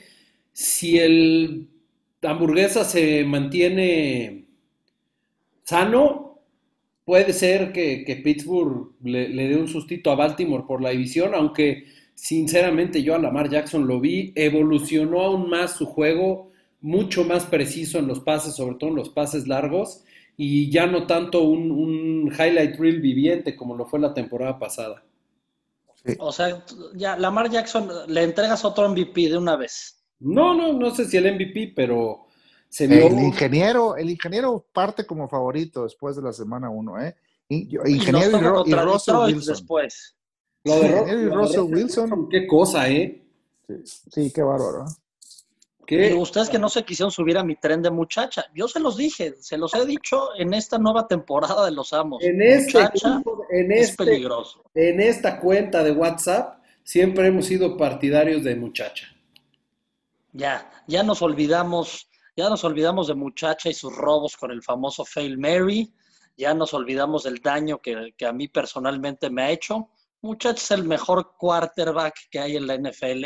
[0.52, 1.68] si el
[2.22, 4.46] hamburguesa se mantiene
[5.64, 6.40] sano,
[7.04, 11.34] puede ser que, que Pittsburgh le, le dé un sustito a Baltimore por la división,
[11.34, 17.44] aunque sinceramente yo a Lamar Jackson lo vi, evolucionó aún más su juego, mucho más
[17.46, 20.04] preciso en los pases, sobre todo en los pases largos,
[20.40, 25.04] y ya no tanto un, un highlight reel viviente como lo fue la temporada pasada.
[26.20, 30.00] O sea, ya Lamar Jackson le entregas otro MVP de una vez.
[30.20, 32.26] No, no, no sé si el MVP, pero
[32.68, 33.08] se vio.
[33.08, 37.16] El ingeniero, el ingeniero parte como favorito después de la semana 1, ¿eh?
[37.48, 39.54] Y Ingeniero y, Ro- y Russell Detroit Wilson.
[39.54, 40.16] después.
[40.64, 42.28] Lo de, Ro- Ingeniero y lo de Russell Russell Wilson.
[42.30, 43.24] Qué cosa, ¿eh?
[43.66, 43.74] Sí,
[44.10, 44.84] sí, qué bárbaro.
[45.88, 48.44] Qué- Y ustedes que no se quisieron subir a mi tren de muchacha.
[48.54, 52.22] Yo se los dije, se los he dicho en esta nueva temporada de Los Amos.
[52.22, 54.62] En este, muchacha en, es este, peligroso.
[54.74, 59.06] en esta cuenta de WhatsApp siempre hemos sido partidarios de muchacha.
[60.32, 65.06] Ya, ya nos olvidamos, ya nos olvidamos de muchacha y sus robos con el famoso
[65.06, 65.90] Fail Mary.
[66.36, 69.88] Ya nos olvidamos del daño que, que a mí personalmente me ha hecho.
[70.20, 73.24] Muchacha es el mejor quarterback que hay en la NFL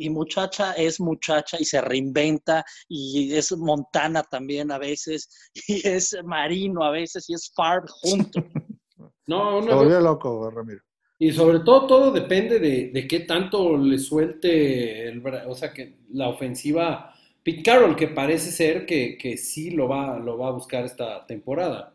[0.00, 5.28] y muchacha es muchacha y se reinventa y es Montana también a veces
[5.68, 8.40] y es Marino a veces y es Favre junto.
[9.26, 10.80] No, Se no, volvió loco, Ramiro.
[11.16, 16.00] Y sobre todo, todo depende de, de qué tanto le suelte, el, o sea, que
[16.08, 20.52] la ofensiva Pete Carroll, que parece ser que, que sí lo va, lo va a
[20.52, 21.94] buscar esta temporada.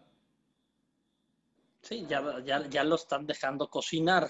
[1.82, 4.30] Sí, ya, ya, ya lo están dejando cocinar.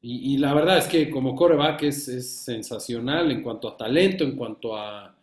[0.00, 4.24] Y, y la verdad es que como coreback es, es sensacional en cuanto a talento,
[4.24, 5.16] en cuanto a,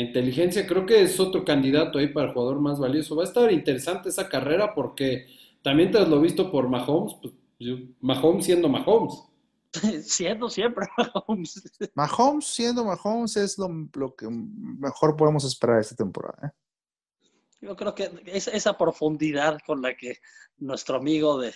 [0.00, 0.66] inteligencia.
[0.66, 3.16] Creo que es otro candidato ahí para el jugador más valioso.
[3.16, 5.26] Va a estar interesante esa carrera porque
[5.62, 7.34] también tras lo visto por Mahomes, pues,
[8.00, 9.24] Mahomes siendo Mahomes.
[10.02, 11.62] Siendo siempre Mahomes.
[11.94, 16.48] Mahomes siendo Mahomes es lo, lo que mejor podemos esperar esta temporada.
[16.48, 16.50] ¿eh?
[17.60, 20.18] Yo creo que es, esa profundidad con la que
[20.56, 21.52] nuestro amigo de,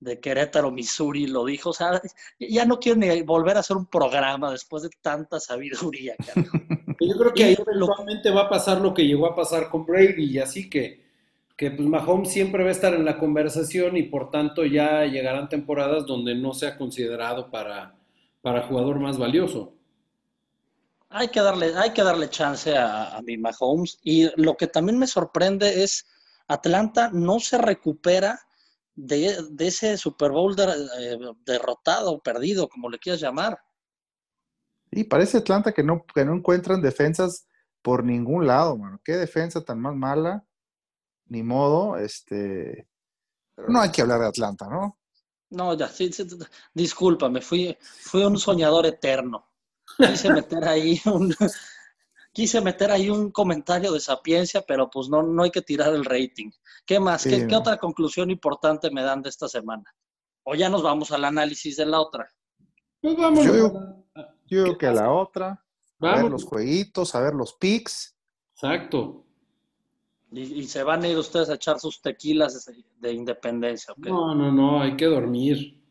[0.00, 2.00] de Querétaro, Missouri, lo dijo, o sea,
[2.38, 6.14] ya no quiero ni volver a hacer un programa después de tanta sabiduría.
[6.16, 6.58] carajo.
[7.00, 10.24] Yo creo que ahí eventualmente va a pasar lo que llegó a pasar con Brady,
[10.24, 11.04] y así que,
[11.56, 15.48] que pues Mahomes siempre va a estar en la conversación y por tanto ya llegarán
[15.48, 17.94] temporadas donde no sea considerado para,
[18.42, 19.72] para jugador más valioso.
[21.08, 23.98] Hay que darle, hay que darle chance a, a mi Mahomes.
[24.02, 26.06] Y lo que también me sorprende es
[26.48, 28.45] Atlanta no se recupera
[28.96, 30.64] de, de ese Super Bowl de-
[30.98, 33.58] eh, derrotado, perdido, como le quieras llamar.
[34.90, 37.46] Y parece Atlanta que no, que no encuentran defensas
[37.82, 39.00] por ningún lado, mano.
[39.04, 40.44] Qué defensa tan más mala.
[41.28, 42.88] Ni modo, este.
[43.54, 44.98] Pero no hay que hablar de Atlanta, ¿no?
[45.50, 46.36] No, ya, sí, sí, sí,
[46.74, 49.48] discúlpame, fui, fui un soñador eterno.
[49.96, 51.34] Quise meter ahí un,
[52.36, 56.04] quise meter ahí un comentario de sapiencia, pero pues no, no hay que tirar el
[56.04, 56.50] rating.
[56.84, 57.22] ¿Qué más?
[57.22, 57.48] Sí, ¿Qué, no.
[57.48, 59.84] qué otra conclusión importante me dan de esta semana?
[60.44, 62.28] O ya nos vamos al análisis de la otra.
[63.00, 63.42] Pues vamos.
[63.42, 64.04] Yo digo-
[64.44, 65.64] Yo creo que a la otra,
[66.00, 68.14] a ver los jueguitos, a ver los picks.
[68.52, 69.24] Exacto.
[70.30, 74.06] Y, y se van a ir ustedes a echar sus tequilas de, de independencia, ¿ok?
[74.08, 75.82] No, no, no, hay que dormir.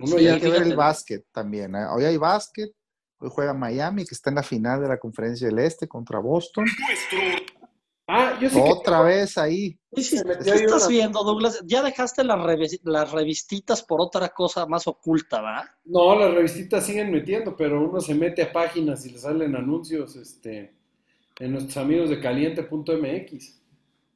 [0.00, 1.76] Uno Sí, ya hay que ver el básquet también.
[1.76, 1.86] ¿eh?
[1.94, 2.72] Hoy hay básquet.
[3.24, 6.66] Hoy juega Miami, que está en la final de la Conferencia del Este contra Boston.
[8.06, 9.78] Ah, yo sí que Otra vez ahí.
[9.96, 11.62] Sí, ¿qué estás viendo, Douglas?
[11.64, 12.38] Ya dejaste las,
[12.82, 15.70] las revistitas por otra cosa más oculta, ¿va?
[15.86, 20.16] No, las revistitas siguen metiendo, pero uno se mete a páginas y le salen anuncios
[20.16, 20.74] este,
[21.40, 23.60] en nuestros amigos de caliente.mx.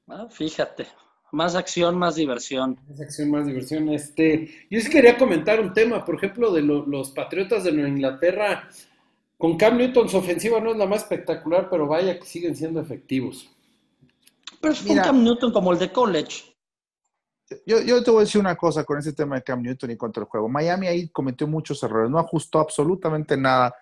[0.09, 0.87] Ah, Fíjate,
[1.33, 2.79] más acción, más diversión.
[2.93, 3.89] Esa acción más diversión.
[3.89, 7.89] Este, yo sí quería comentar un tema, por ejemplo, de lo- los Patriotas de Nueva
[7.89, 8.69] Inglaterra.
[9.39, 12.81] Con Cam Newton su ofensiva no es la más espectacular, pero vaya que siguen siendo
[12.81, 13.49] efectivos.
[14.61, 14.97] Pero es un.
[14.97, 16.57] Cam Newton como el de college.
[17.65, 19.97] Yo, yo te voy a decir una cosa con ese tema de Cam Newton y
[19.97, 20.49] contra el juego.
[20.49, 23.75] Miami ahí cometió muchos errores, no ajustó absolutamente nada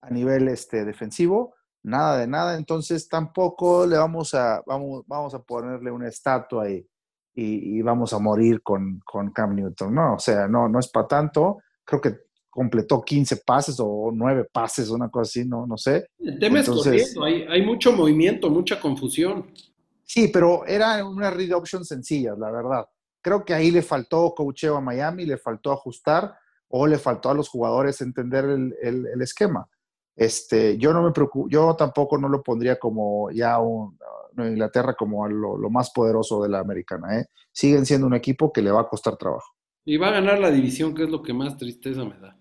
[0.00, 5.42] a nivel este, defensivo, nada de nada, entonces tampoco le vamos a, vamos, vamos a
[5.42, 6.86] ponerle una estatua ahí
[7.34, 9.94] y, y vamos a morir con, con Cam Newton.
[9.94, 11.58] No, o sea, no, no es para tanto.
[11.84, 12.29] Creo que
[12.60, 16.08] completó 15 pases o 9 pases, una cosa así, no, no sé.
[16.18, 19.46] El tema Entonces- es corriendo, hay, hay mucho movimiento, mucha confusión.
[20.04, 22.84] Sí, pero era una read option sencilla, la verdad.
[23.22, 26.34] Creo que ahí le faltó coacheo a Miami, le faltó ajustar
[26.68, 29.66] o le faltó a los jugadores entender el, el- el esquema.
[30.14, 33.96] Este, yo no me preocupo, yo tampoco no lo pondría como ya un,
[34.36, 37.20] Inglaterra como lo, lo, más poderoso de la americana.
[37.20, 37.26] ¿eh?
[37.52, 39.48] Siguen siendo un equipo que le va a costar trabajo.
[39.86, 42.36] Y va a ganar la división, que es lo que más tristeza me da.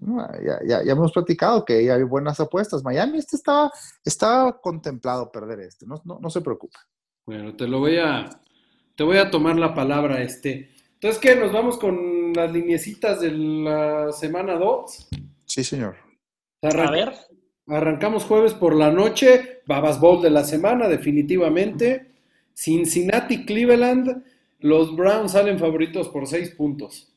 [0.00, 2.82] Ya, ya, ya, hemos platicado que hay buenas apuestas.
[2.82, 3.70] Miami este estaba,
[4.04, 6.78] estaba contemplado perder este, no, no, no, se preocupe.
[7.24, 8.28] Bueno, te lo voy a,
[8.96, 10.70] te voy a tomar la palabra, este.
[10.94, 11.36] Entonces, ¿qué?
[11.36, 15.08] ¿Nos vamos con las liniecitas de la semana 2?
[15.46, 15.96] Sí, señor.
[16.62, 17.12] a ver.
[17.68, 22.12] Arrancamos jueves por la noche, Babas Bowl de la semana, definitivamente.
[22.54, 24.24] Cincinnati, Cleveland,
[24.58, 27.11] los Browns salen favoritos por seis puntos.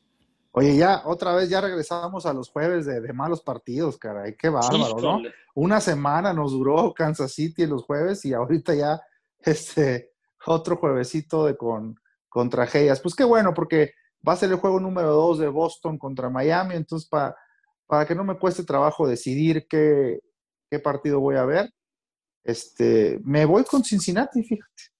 [0.58, 4.48] Oye, ya, otra vez ya regresamos a los jueves de, de malos partidos, caray, qué
[4.48, 5.20] bárbaro, ¿no?
[5.54, 9.02] Una semana nos duró Kansas City los jueves y ahorita ya,
[9.40, 10.14] este,
[10.46, 13.02] otro juevesito de con, con tragedias.
[13.02, 13.92] Pues qué bueno, porque
[14.26, 17.36] va a ser el juego número dos de Boston contra Miami, entonces para,
[17.86, 20.20] para que no me cueste trabajo decidir qué,
[20.70, 21.70] qué partido voy a ver,
[22.44, 24.95] este, me voy con Cincinnati, fíjate.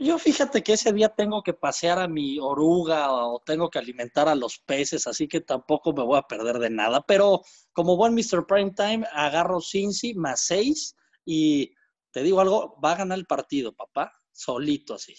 [0.00, 4.28] Yo fíjate que ese día tengo que pasear a mi oruga o tengo que alimentar
[4.28, 7.00] a los peces, así que tampoco me voy a perder de nada.
[7.00, 8.46] Pero como buen Mr.
[8.46, 11.72] Primetime, agarro Cincy más seis y
[12.10, 15.14] te digo algo, va a ganar el partido, papá, solito así.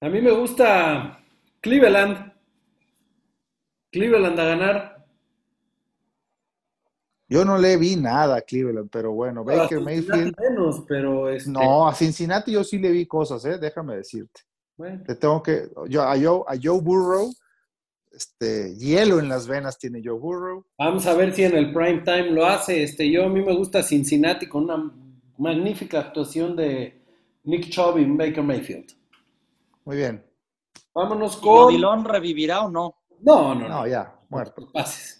[0.00, 1.24] A mí me gusta
[1.60, 2.32] Cleveland.
[3.90, 4.97] Cleveland a ganar.
[7.28, 10.34] Yo no le vi nada a Cleveland, pero bueno, Baker Mayfield.
[10.40, 11.50] Menos, pero este...
[11.50, 13.58] No, a Cincinnati yo sí le vi cosas, ¿eh?
[13.58, 14.40] déjame decirte.
[14.78, 15.02] Bueno.
[15.04, 15.68] Te tengo que.
[15.88, 17.34] Yo, a, Joe, a Joe Burrow,
[18.12, 20.64] este, hielo en las venas tiene Joe Burrow.
[20.78, 22.82] Vamos a ver si en el prime time lo hace.
[22.84, 24.90] Este, yo a mí me gusta Cincinnati con una
[25.36, 27.02] magnífica actuación de
[27.42, 28.92] Nick Chubb y Baker Mayfield.
[29.84, 30.24] Muy bien.
[30.94, 31.72] Vámonos con.
[31.72, 32.94] ¿Dilón revivirá o no?
[33.20, 33.68] No, no, no.
[33.68, 34.70] No, ya, muerto.
[34.72, 35.17] Pases.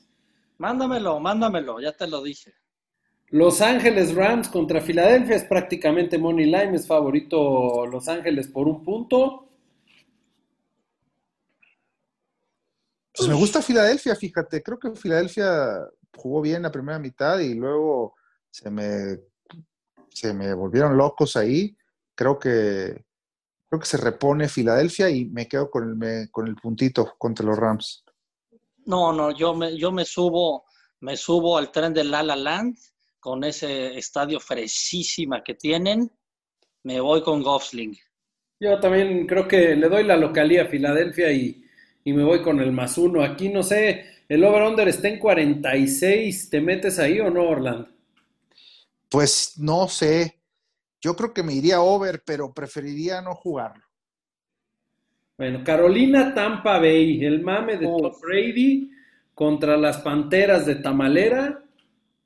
[0.59, 2.53] Mándamelo, mándamelo, ya te lo dije.
[3.29, 8.83] Los Ángeles Rams contra Filadelfia es prácticamente Money Line, es favorito Los Ángeles por un
[8.83, 9.49] punto.
[13.15, 18.15] Pues me gusta Filadelfia, fíjate, creo que Filadelfia jugó bien la primera mitad y luego
[18.51, 19.19] se me,
[20.09, 21.77] se me volvieron locos ahí.
[22.15, 23.05] Creo que,
[23.69, 27.45] creo que se repone Filadelfia y me quedo con el, me, con el puntito contra
[27.45, 28.05] los Rams.
[28.89, 30.65] No, no, yo me, yo me subo,
[31.01, 32.75] me subo al tren de La La Land
[33.21, 36.11] con ese estadio fresísima que tienen.
[36.85, 37.95] Me voy con Gosling.
[38.59, 41.63] Yo también creo que le doy la localía a Filadelfia y,
[42.03, 43.23] y me voy con el más uno.
[43.23, 46.49] Aquí no sé, el over-under está en 46.
[46.49, 47.91] ¿Te metes ahí o no, Orlando?
[49.11, 50.41] Pues no sé.
[50.99, 53.85] Yo creo que me iría over, pero preferiría no jugarlo.
[55.39, 57.87] Bueno, Carolina Tampa Bay, el mame de.
[57.87, 58.91] Tom Brady
[59.35, 61.63] contra las Panteras de Tamalera.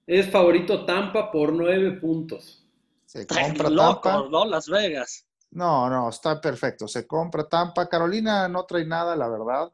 [0.06, 2.66] Es favorito Tampa por nueve puntos.
[3.04, 4.28] Se compra loco, Tampa.
[4.30, 4.46] ¿no?
[4.46, 5.26] Las Vegas.
[5.50, 6.88] No, no, está perfecto.
[6.88, 7.86] Se compra Tampa.
[7.86, 9.70] Carolina no trae nada, la verdad.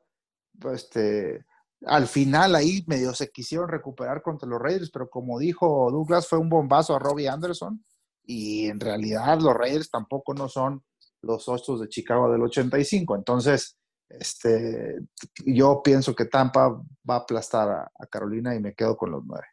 [0.75, 1.47] Este,
[1.87, 6.41] al final ahí medio se quisieron recuperar contra los Raiders, pero como dijo Douglas, fue
[6.41, 7.85] un bombazo a Robbie Anderson.
[8.25, 10.83] Y en realidad los Raiders tampoco no son
[11.23, 13.17] los Osos de Chicago del 85.
[13.17, 13.77] Entonces,
[14.09, 14.99] este,
[15.45, 19.23] yo pienso que Tampa va a aplastar a, a Carolina y me quedo con los
[19.27, 19.47] nueve.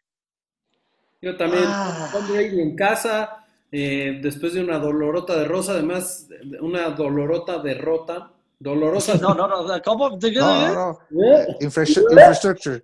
[1.21, 2.09] Yo también, Ah.
[2.13, 8.31] Tom Brady en casa, eh, después de una dolorota derrota, además, de una dolorota derrota,
[8.59, 9.15] dolorosa.
[9.15, 9.81] No, no, no.
[9.83, 10.09] ¿Cómo?
[10.11, 10.73] No, no,
[11.11, 11.23] no.
[11.23, 11.57] ¿Eh?
[11.61, 12.81] Infrastru- infrastructure.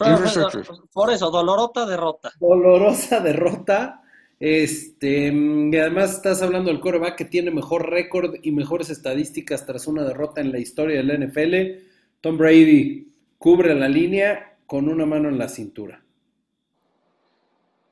[0.00, 0.64] Infrastructure.
[0.92, 2.32] Por eso, dolorota derrota.
[2.40, 4.00] dolorosa derrota.
[4.40, 9.86] Este, y además estás hablando del coreback que tiene mejor récord y mejores estadísticas tras
[9.86, 11.86] una derrota en la historia del NFL.
[12.20, 16.04] Tom Brady cubre la línea con una mano en la cintura.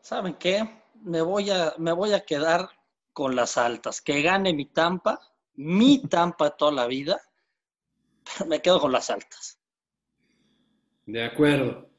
[0.01, 0.69] ¿Saben qué?
[1.05, 2.69] Me voy a, me voy a quedar
[3.13, 4.01] con las altas.
[4.01, 5.21] Que gane mi Tampa,
[5.55, 7.21] mi Tampa toda la vida,
[8.25, 9.59] pero me quedo con las altas.
[11.07, 11.92] De acuerdo.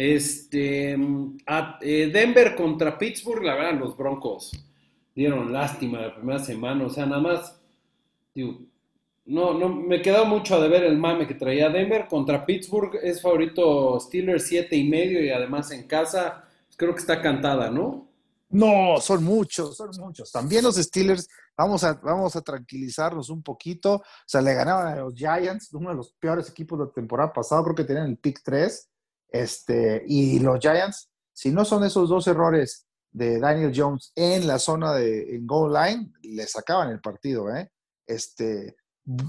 [0.00, 0.96] Este,
[1.44, 4.52] a- eh, Denver contra Pittsburgh, la verdad, los Broncos
[5.12, 6.86] dieron lástima la primera semana.
[6.86, 7.60] O sea, nada más,
[9.26, 12.94] no, no, me quedó mucho de ver el mame que traía Denver contra Pittsburgh.
[13.02, 16.44] Es favorito Steelers siete y medio y además en casa,
[16.76, 18.06] creo que está cantada, ¿no?
[18.50, 20.30] No, son muchos, son muchos.
[20.30, 23.96] También los Steelers, vamos a, vamos a tranquilizarnos un poquito.
[23.96, 27.32] O sea, le ganaban a los Giants, uno de los peores equipos de la temporada
[27.32, 28.87] pasada, creo que tenían el pick 3.
[29.30, 34.58] Este, y los Giants, si no son esos dos errores de Daniel Jones en la
[34.58, 37.70] zona de en goal line, le sacaban el partido, ¿eh?
[38.06, 38.76] Este,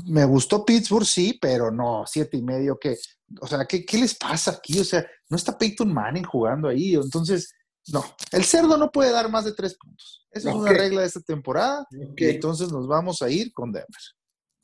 [0.08, 2.98] me gustó Pittsburgh, sí, pero no, siete y medio, que
[3.42, 4.80] o sea, ¿qué, ¿qué, les pasa aquí?
[4.80, 6.96] O sea, no está Peyton Manning jugando ahí.
[6.96, 7.54] Entonces,
[7.88, 10.28] no, el cerdo no puede dar más de tres puntos.
[10.32, 11.86] Esa es una regla de esta temporada.
[12.16, 13.88] Y entonces nos vamos a ir con Denver.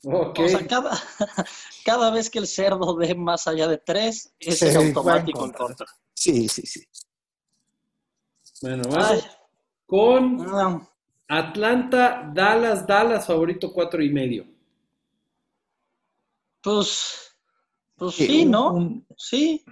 [0.04, 0.90] O sea, cada,
[1.84, 5.86] cada, vez que el cerdo dé más allá de tres, es automático en contra.
[6.14, 6.86] Sí, sí, sí.
[8.62, 9.24] Bueno, vamos
[9.86, 10.86] con
[11.28, 14.46] Atlanta, Dallas, Dallas, favorito cuatro y medio.
[16.60, 17.36] Pues,
[17.94, 19.04] pues sí, ¿no?
[19.16, 19.64] Sí.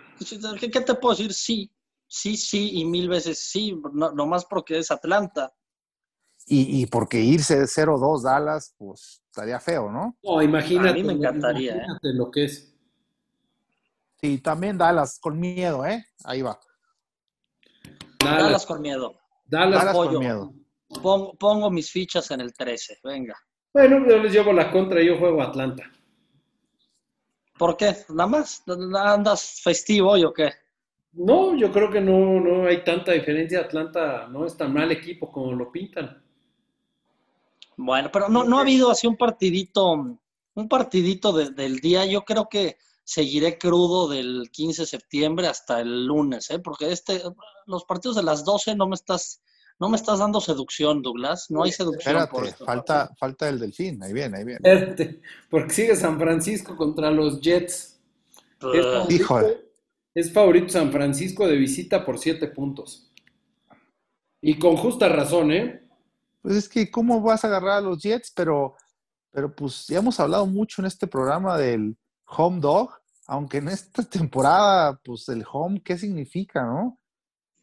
[0.58, 1.34] ¿Qué, te puedo decir?
[1.34, 1.70] Sí,
[2.06, 5.52] sí, sí, y mil veces sí, no, nomás porque es Atlanta.
[6.46, 10.16] Y, y porque irse de 0-2 Dallas, pues estaría feo, ¿no?
[10.22, 10.90] No, imagínate.
[10.90, 11.72] A mí me encantaría.
[11.72, 11.76] ¿eh?
[11.76, 12.74] Imagínate lo que es.
[14.20, 16.04] Sí, también Dallas con miedo, ¿eh?
[16.24, 16.58] Ahí va.
[18.22, 19.18] Dallas, con miedo.
[19.44, 20.54] Dallas, con miedo.
[21.02, 23.36] Pongo, pongo, mis fichas en el 13, venga.
[23.72, 25.82] Bueno, yo les llevo la contra, yo juego Atlanta.
[27.58, 27.94] ¿Por qué?
[28.08, 28.62] ¿Nada más?
[28.94, 30.50] ¿Andas festivo hoy o qué?
[31.12, 33.60] No, yo creo que no, no hay tanta diferencia.
[33.60, 36.23] Atlanta no es tan mal equipo como lo pintan.
[37.76, 39.92] Bueno, pero no, no ha habido así un partidito,
[40.54, 42.06] un partidito del día.
[42.06, 46.58] Yo creo que seguiré crudo del 15 de septiembre hasta el lunes, ¿eh?
[46.58, 47.22] porque este,
[47.66, 49.42] los partidos de las 12 no me estás,
[49.78, 51.50] no me estás dando seducción, Douglas.
[51.50, 52.16] No hay seducción.
[52.16, 54.02] Espérate, falta, falta el delfín.
[54.02, 55.20] Ahí viene, ahí viene.
[55.50, 58.00] porque sigue San Francisco contra los Jets.
[59.08, 59.64] Híjole.
[60.14, 63.10] Es favorito San Francisco de visita por siete puntos.
[64.40, 65.83] Y con justa razón, ¿eh?
[66.44, 68.30] Pues es que, ¿cómo vas a agarrar a los Jets?
[68.36, 68.76] Pero,
[69.30, 72.90] pero pues ya hemos hablado mucho en este programa del home dog,
[73.26, 77.00] aunque en esta temporada, pues el home, ¿qué significa, no?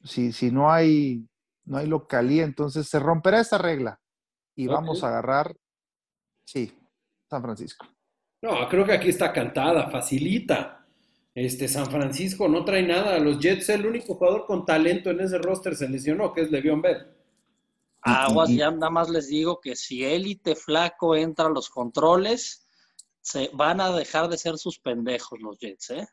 [0.03, 1.23] Si, si no hay,
[1.63, 4.01] no hay localía, entonces se romperá esa regla
[4.55, 5.55] y vamos a agarrar,
[6.43, 6.75] sí,
[7.29, 7.85] San Francisco.
[8.41, 10.87] No, creo que aquí está cantada, facilita.
[11.35, 13.19] Este San Francisco no trae nada.
[13.19, 16.81] Los Jets, el único jugador con talento en ese roster se lesionó, que es Le'Veon
[16.81, 17.20] Bell.
[18.01, 22.67] Aguas, ya nada más les digo que si élite flaco entra a los controles,
[23.21, 26.07] se van a dejar de ser sus pendejos los Jets, ¿eh?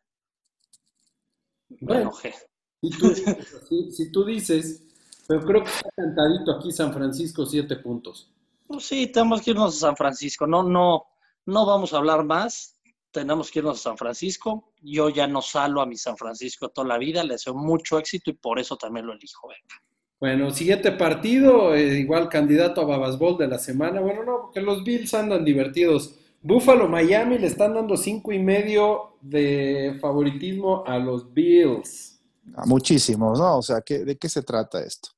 [1.81, 2.35] Me enojé.
[2.81, 4.83] Si tú, dices,
[5.27, 8.33] pero creo que está cantadito aquí San Francisco, siete puntos.
[8.67, 10.47] Pues sí, tenemos que irnos a San Francisco.
[10.47, 11.07] No, no,
[11.47, 12.79] no vamos a hablar más.
[13.11, 14.73] Tenemos que irnos a San Francisco.
[14.81, 17.25] Yo ya no salgo a mi San Francisco toda la vida.
[17.25, 19.49] Le deseo mucho éxito y por eso también lo elijo.
[19.49, 19.83] Venga.
[20.21, 24.01] Bueno, siguiente partido, eh, igual candidato a Babasbol de la semana.
[24.01, 26.15] Bueno, no, porque los Bills andan divertidos.
[26.43, 32.19] Buffalo, Miami le están dando cinco y medio de favoritismo a los Bills.
[32.57, 33.59] A muchísimos, ¿no?
[33.59, 35.11] O sea, ¿de qué se trata esto?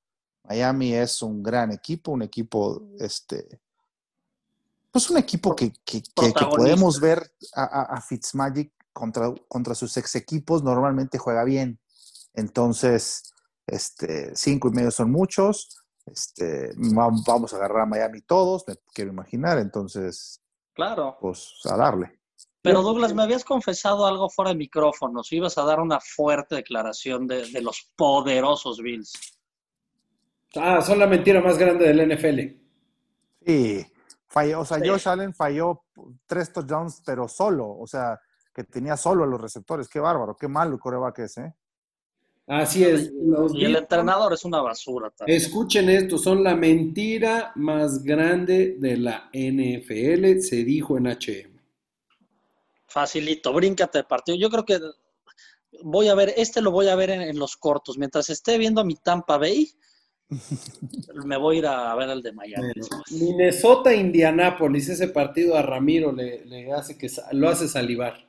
[0.44, 3.60] Miami es un gran equipo, un equipo, este,
[4.90, 6.02] pues un equipo que, que,
[6.56, 7.22] podemos ver
[7.54, 11.78] a, a, Fitzmagic contra, contra sus ex equipos, normalmente juega bien.
[12.34, 13.32] Entonces,
[13.70, 15.80] este, cinco y medio son muchos.
[16.06, 19.59] Este, vamos a agarrar a Miami todos, me quiero imaginar.
[19.59, 20.42] Entonces,
[20.74, 21.16] claro.
[21.20, 22.20] Pues a darle.
[22.62, 25.33] Pero Douglas, me habías confesado algo fuera de micrófonos.
[25.33, 29.12] Ibas a dar una fuerte declaración de, los poderosos Bills.
[30.56, 32.40] Ah, son la mentira más grande del NFL.
[33.46, 33.87] Sí,
[34.26, 35.85] falló, o sea, Josh Allen falló
[36.26, 38.20] tres touchdowns, pero solo, o sea,
[38.52, 39.88] que tenía solo a los receptores.
[39.88, 41.54] Qué bárbaro, qué malo el coreback es, ¿eh?
[42.50, 43.12] Así es.
[43.54, 45.40] y el entrenador es una basura también.
[45.40, 51.60] Escuchen esto, son la mentira más grande de la NFL, se dijo en HM.
[52.88, 54.36] Facilito, bríncate el partido.
[54.36, 54.80] Yo creo que
[55.84, 57.96] voy a ver, este lo voy a ver en, los cortos.
[57.96, 59.70] Mientras esté viendo a mi Tampa Bay,
[61.24, 62.72] me voy a ir a ver el de Miami.
[63.12, 68.28] Minnesota, Indianápolis, ese partido a Ramiro le, hace que lo hace salivar.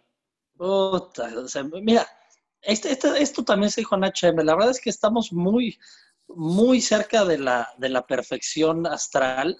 [1.81, 2.05] mira,
[2.62, 4.43] este, este, esto también se dijo en HM.
[4.43, 5.78] La verdad es que estamos muy,
[6.28, 9.58] muy cerca de la, de la perfección astral.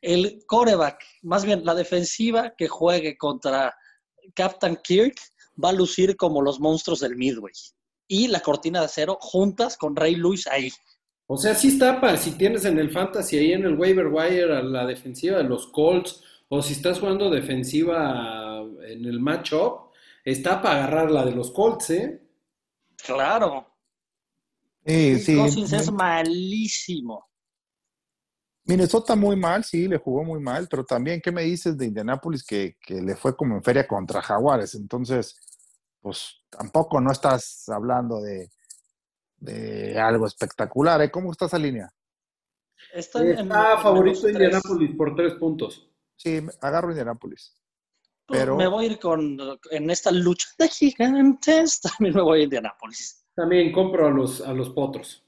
[0.00, 3.74] El coreback, más bien la defensiva que juegue contra
[4.34, 5.16] Captain Kirk
[5.62, 7.52] va a lucir como los monstruos del Midway.
[8.08, 10.70] Y la cortina de acero juntas con Ray Lewis ahí.
[11.26, 14.62] O sea, sí está si tienes en el fantasy ahí en el waiver wire a
[14.62, 19.91] la defensiva de los Colts, o si estás jugando defensiva en el matchup,
[20.24, 22.28] Está para agarrar la de los Colts, ¿eh?
[23.04, 23.66] Claro.
[24.84, 25.36] Sí, sí.
[25.36, 27.28] Cousins es malísimo.
[28.64, 32.44] Minnesota muy mal, sí, le jugó muy mal, pero también, ¿qué me dices de Indianapolis
[32.44, 34.76] que, que le fue como en feria contra Jaguares?
[34.76, 35.36] Entonces,
[36.00, 38.50] pues tampoco no estás hablando de,
[39.36, 41.02] de algo espectacular.
[41.02, 41.10] ¿eh?
[41.10, 41.92] ¿Cómo está esa línea?
[42.92, 45.90] Está, está favorito Indianapolis por tres puntos.
[46.16, 47.56] Sí, agarro Indianapolis.
[48.26, 49.38] Pues Pero- Me voy a ir con,
[49.70, 53.24] en esta lucha de gigantes, también me voy a Indianapolis.
[53.34, 55.24] También compro a los, a los potros.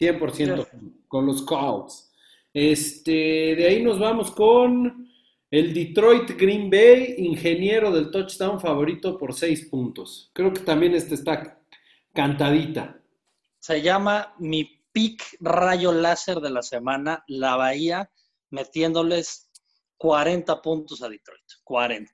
[0.00, 0.68] 100%
[1.08, 2.10] con los Colts.
[2.52, 3.10] Este,
[3.56, 5.08] de ahí nos vamos con
[5.50, 10.30] el Detroit Green Bay, ingeniero del touchdown favorito por 6 puntos.
[10.32, 11.60] Creo que también este está
[12.14, 13.00] cantadita.
[13.58, 18.10] Se llama mi pick rayo láser de la semana, la Bahía,
[18.50, 19.49] metiéndoles
[20.00, 21.44] 40 puntos a Detroit.
[21.62, 22.10] 40.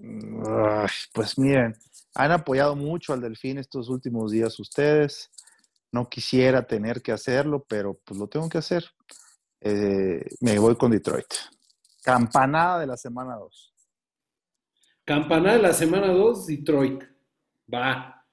[0.00, 1.76] Ay, pues miren,
[2.14, 5.30] han apoyado mucho al Delfín estos últimos días ustedes.
[5.92, 8.84] No quisiera tener que hacerlo, pero pues lo tengo que hacer.
[9.60, 11.26] Eh, me voy con Detroit.
[12.02, 13.74] Campanada de la semana 2.
[15.04, 17.02] Campanada de la semana 2, Detroit.
[17.72, 18.26] Va.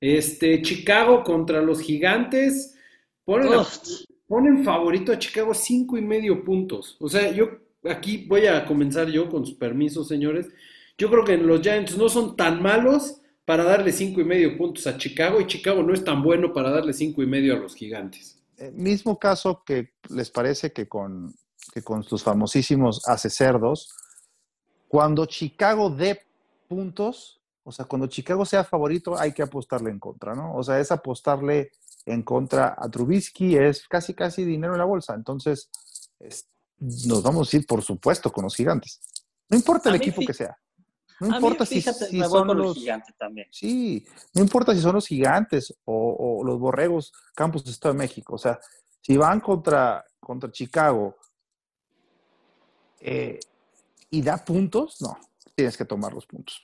[0.00, 2.76] Este, Chicago contra los gigantes.
[3.24, 3.78] Ponen, a- Uf,
[4.28, 6.96] ponen favorito a Chicago cinco y medio puntos.
[7.00, 7.48] O sea, yo
[7.84, 10.46] aquí voy a comenzar yo con sus permisos, señores.
[10.96, 14.86] Yo creo que los Giants no son tan malos para darle cinco y medio puntos
[14.86, 17.74] a Chicago y Chicago no es tan bueno para darle cinco y medio a los
[17.74, 18.38] gigantes.
[18.58, 21.34] Eh, mismo caso que les parece que con,
[21.72, 23.88] que con sus famosísimos hace cerdos,
[24.88, 26.20] cuando Chicago dé
[26.68, 30.54] puntos, o sea, cuando Chicago sea favorito, hay que apostarle en contra, ¿no?
[30.54, 31.70] O sea, es apostarle
[32.06, 35.14] en contra a Trubisky, es casi, casi dinero en la bolsa.
[35.14, 35.70] Entonces,
[36.18, 39.00] es- nos vamos a ir, por supuesto, con los gigantes.
[39.48, 40.56] No importa el equipo que sea.
[41.20, 42.76] No mí, importa si, son el los...
[42.76, 43.48] gigante también.
[43.50, 47.98] Sí, no importa si son los gigantes o, o los borregos Campos de Estado de
[47.98, 48.36] México.
[48.36, 48.60] O sea,
[49.00, 51.16] si van contra, contra Chicago
[53.00, 53.40] eh,
[54.10, 55.18] y da puntos, no,
[55.56, 56.62] tienes que tomar los puntos.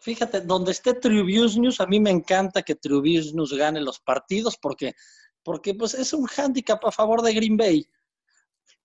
[0.00, 4.56] Fíjate, donde esté Trubisky News, a mí me encanta que Trubisky News gane los partidos
[4.56, 4.94] porque,
[5.42, 7.86] porque pues es un hándicap a favor de Green Bay.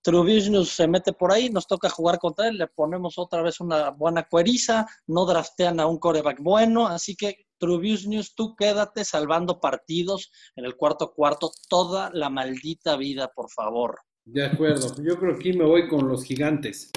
[0.02, 3.60] Trubisky News se mete por ahí, nos toca jugar contra él, le ponemos otra vez
[3.60, 9.06] una buena cueriza, no draftean a un coreback bueno, así que Trubisky News, tú quédate
[9.06, 14.00] salvando partidos en el cuarto cuarto toda la maldita vida, por favor.
[14.26, 14.96] De acuerdo.
[15.02, 16.92] Yo creo que aquí me voy con los gigantes.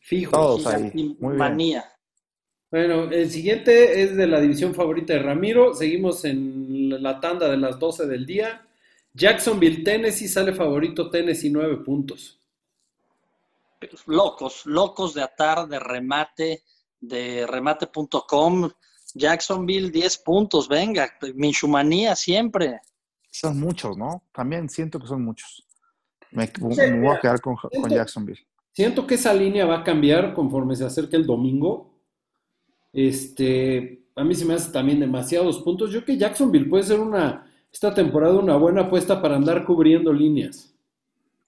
[0.00, 0.30] Fijo.
[0.30, 0.92] Todos ahí.
[0.94, 1.36] Muy bien.
[1.36, 1.95] Manía.
[2.76, 5.72] Bueno, el siguiente es de la división favorita de Ramiro.
[5.72, 8.68] Seguimos en la tanda de las 12 del día.
[9.14, 12.38] Jacksonville, Tennessee, sale favorito Tennessee, 9 puntos.
[14.04, 16.64] locos, locos de atar, de remate,
[17.00, 18.68] de remate.com.
[19.14, 22.80] Jacksonville, 10 puntos, venga, Minshumanía siempre.
[23.30, 24.24] Son muchos, ¿no?
[24.34, 25.66] También siento que son muchos.
[26.30, 28.46] Me, me voy a quedar con, con Jacksonville.
[28.74, 31.95] Siento que esa línea va a cambiar conforme se acerque el domingo.
[32.96, 35.90] Este, a mí se me hace también demasiados puntos.
[35.90, 40.14] Yo creo que Jacksonville puede ser una, esta temporada una buena apuesta para andar cubriendo
[40.14, 40.74] líneas.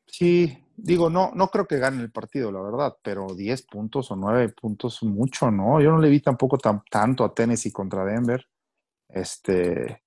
[0.05, 4.16] Sí, digo, no, no creo que gane el partido, la verdad, pero 10 puntos o
[4.16, 5.80] 9 puntos, mucho, ¿no?
[5.80, 8.44] Yo no le vi tampoco tan, tanto a Tennessee contra Denver.
[9.09, 10.03] Este,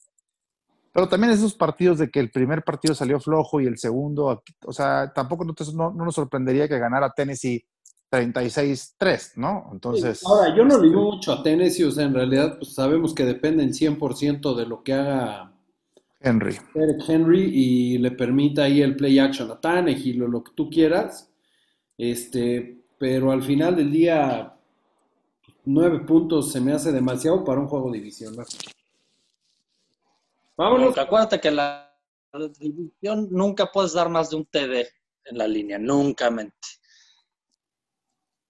[0.93, 4.73] pero también esos partidos de que el primer partido salió flojo y el segundo, o
[4.73, 7.65] sea, tampoco no, nos sorprendería que ganara Tennessee
[8.11, 9.69] 36-3, ¿no?
[9.71, 13.13] Entonces, Ahora, yo no le digo mucho a Tennessee, o sea, en realidad pues, sabemos
[13.13, 15.53] que dependen 100% de lo que haga
[16.19, 16.57] Henry.
[16.75, 20.69] Derek Henry y le permita ahí el play action a Tannehill o lo que tú
[20.69, 21.31] quieras.
[21.97, 24.55] Este, pero al final del día,
[25.65, 28.45] nueve puntos se me hace demasiado para un juego divisional.
[30.57, 30.97] Vámonos.
[30.97, 31.91] Acuérdate que la
[32.59, 34.87] división nunca puedes dar más de un TD
[35.25, 36.80] en la línea, nunca mente.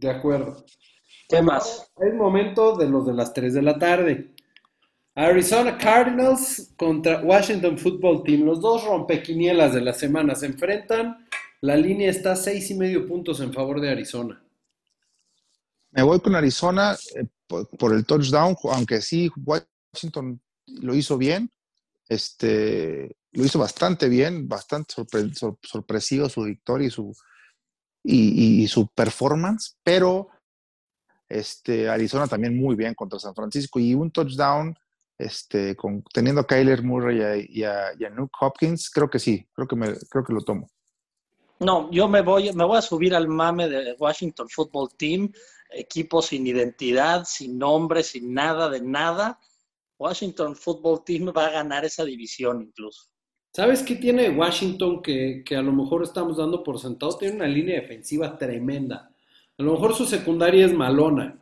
[0.02, 0.66] De acuerdo.
[1.30, 1.92] ¿Qué más?
[1.98, 4.34] Es momento de los de las 3 de la tarde.
[5.14, 8.42] Arizona Cardinals contra Washington Football Team.
[8.44, 11.28] Los dos rompequinielas de la semana se enfrentan.
[11.62, 14.44] La línea está seis y medio puntos en favor de Arizona.
[15.92, 21.52] Me voy con Arizona eh, por, por el touchdown, aunque sí, Washington lo hizo bien.
[22.10, 27.14] Este, lo hizo bastante bien, bastante sorpre- sor- sorpresivo su victoria y su,
[28.04, 30.30] y, su performance, pero
[31.30, 34.76] este, Arizona también muy bien contra San Francisco y un touchdown
[35.18, 39.10] este, con, teniendo a Kyler Murray y a, y a- y a Nuke Hopkins, creo
[39.10, 40.68] que sí, creo que, me, creo que lo tomo.
[41.60, 45.32] No, yo me voy, me voy a subir al mame de Washington Football Team,
[45.70, 49.40] equipo sin identidad, sin nombre, sin nada de nada.
[50.00, 53.11] Washington Football Team va a ganar esa división incluso.
[53.54, 57.18] ¿Sabes qué tiene Washington que, que a lo mejor estamos dando por sentado?
[57.18, 59.12] Tiene una línea defensiva tremenda.
[59.58, 61.38] A lo mejor su secundaria es malona,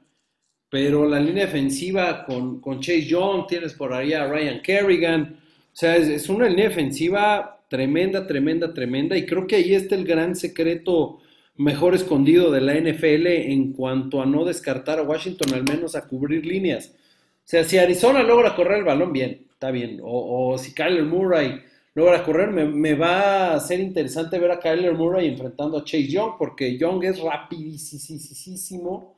[0.70, 5.40] pero la línea defensiva con, con Chase Young, tienes por ahí a Ryan Kerrigan.
[5.72, 9.16] O sea, es, una línea defensiva tremenda, tremenda, tremenda.
[9.16, 11.20] Y creo que ahí está el gran secreto
[11.58, 16.08] mejor escondido de la NFL en cuanto a no descartar a Washington, al menos a
[16.08, 16.96] cubrir líneas.
[16.96, 20.00] O sea, si Arizona logra correr el balón, bien, está bien.
[20.02, 21.62] O, o si Kyler Murray
[22.00, 26.34] logra correr, me, va a ser interesante ver a Kyler Murray enfrentando a Chase Young,
[26.38, 29.18] porque Young es rapidísimo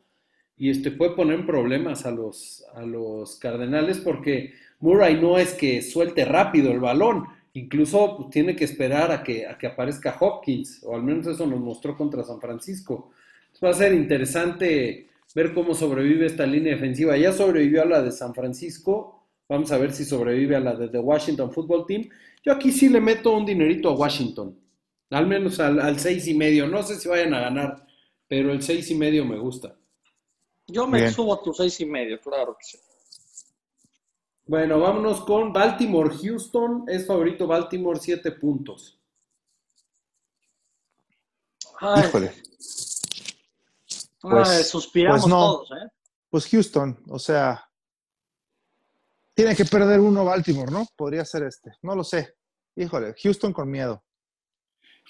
[0.58, 5.82] y este puede poner problemas a los, a los Cardenales, porque Murray no es que
[5.84, 10.84] suelte rápido el balón, incluso pues, tiene que esperar a que, a que aparezca Hopkins,
[10.84, 13.12] o al menos eso nos mostró contra San Francisco.
[13.64, 17.16] va a ser interesante ver cómo sobrevive esta línea defensiva.
[17.16, 19.21] Ya sobrevivió a la de San Francisco,
[19.52, 22.10] vamos a ver si sobrevive a la de The Washington Football Team.
[22.42, 24.58] Yo aquí sí le meto un dinerito a Washington,
[25.10, 26.68] al menos al, al seis y medio.
[26.68, 27.86] No sé si vayan a ganar,
[28.30, 29.76] pero el seis y medio me gusta.
[30.68, 31.12] Yo me Bien.
[31.12, 32.78] subo a tu seis y medio, claro que sí.
[34.46, 36.16] Bueno, vámonos con Baltimore.
[36.16, 38.98] Houston es favorito Baltimore, siete puntos.
[41.78, 42.06] Ay.
[42.06, 42.32] Híjole.
[44.22, 45.40] Pues, Ay, suspiramos pues no.
[45.40, 45.90] todos, ¿eh?
[46.30, 47.71] Pues Houston, o sea,
[49.42, 50.86] tiene que perder uno Baltimore, ¿no?
[50.96, 51.72] Podría ser este.
[51.82, 52.36] No lo sé.
[52.76, 54.04] Híjole, Houston con miedo.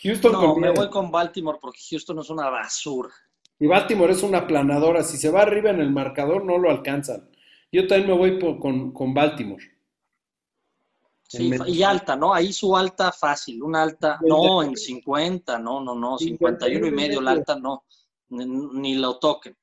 [0.02, 0.74] Houston no, con me miedo.
[0.74, 3.10] voy con Baltimore porque Houston es una basura.
[3.60, 5.04] Y Baltimore es una planadora.
[5.04, 7.30] Si se va arriba en el marcador, no lo alcanzan.
[7.72, 9.64] Yo también me voy por, con, con, Baltimore.
[11.28, 12.34] Sí, y alta, ¿no?
[12.34, 17.22] Ahí su alta fácil, una alta, no en 50, no, no, no, 51 y medio,
[17.22, 17.86] la alta no,
[18.30, 19.56] ni, ni lo toquen.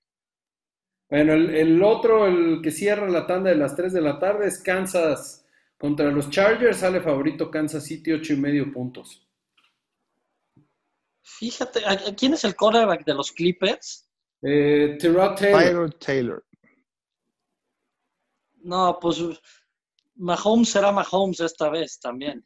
[1.11, 4.46] Bueno, el, el, otro, el que cierra la tanda de las 3 de la tarde
[4.46, 5.46] es Kansas
[5.78, 9.26] contra los Chargers, sale favorito Kansas City, 8 y medio puntos.
[11.22, 11.80] Fíjate,
[12.16, 14.09] ¿quién es el quarterback de los Clippers?
[14.42, 15.62] Eh, Tyrod Taylor.
[15.62, 16.44] Tyler Taylor.
[18.62, 19.22] No, pues
[20.16, 22.42] Mahomes será Mahomes esta vez también.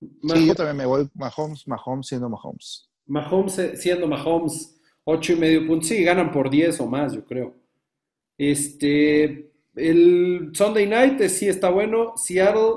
[0.00, 2.90] Sí, yo también me voy Mahomes, Mahomes siendo Mahomes.
[3.06, 5.88] Mahomes eh, siendo Mahomes, ocho y medio puntos.
[5.88, 7.54] Sí, ganan por 10 o más, yo creo.
[8.38, 12.14] Este, el Sunday Night eh, sí está bueno.
[12.16, 12.74] Seattle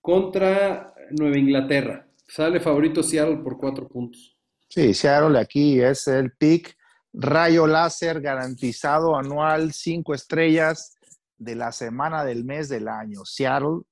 [0.00, 2.06] contra Nueva Inglaterra.
[2.26, 4.36] Sale favorito Seattle por cuatro puntos.
[4.68, 6.76] Sí, Seattle aquí es el pick
[7.12, 10.96] rayo láser garantizado anual, cinco estrellas
[11.36, 13.24] de la semana del mes del año.
[13.24, 13.82] Seattle,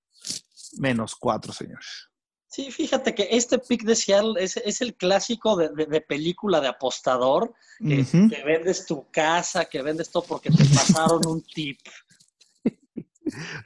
[0.79, 2.10] menos cuatro, señores.
[2.51, 6.61] Sí, fíjate que este pick de Seattle es, es el clásico de, de, de, película
[6.61, 8.29] de apostador, que, uh -huh.
[8.29, 11.79] que, vendes tu casa, que vendes todo porque te pasaron un tip.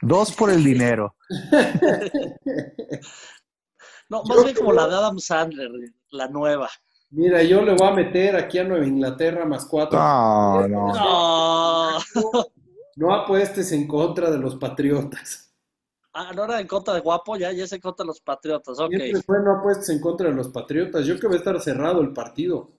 [0.03, 1.15] Dos por el dinero.
[4.09, 5.71] no, más bien como la de Adam Sandler,
[6.11, 6.69] la nueva.
[7.09, 9.97] Mira, yo le voy a meter aquí a Nueva Inglaterra más cuatro.
[9.97, 10.93] No, no.
[10.93, 11.97] No.
[12.97, 15.44] No apuestes en contra de los Patriotas.
[16.17, 18.79] Ah, no era en contra de Guapo, ya, ya es en contra de los Patriotas,
[18.79, 18.89] ok.
[18.89, 21.05] Siempre fue no apuestes en contra de los Patriotas.
[21.05, 22.71] Yo creo que va a estar cerrado el partido.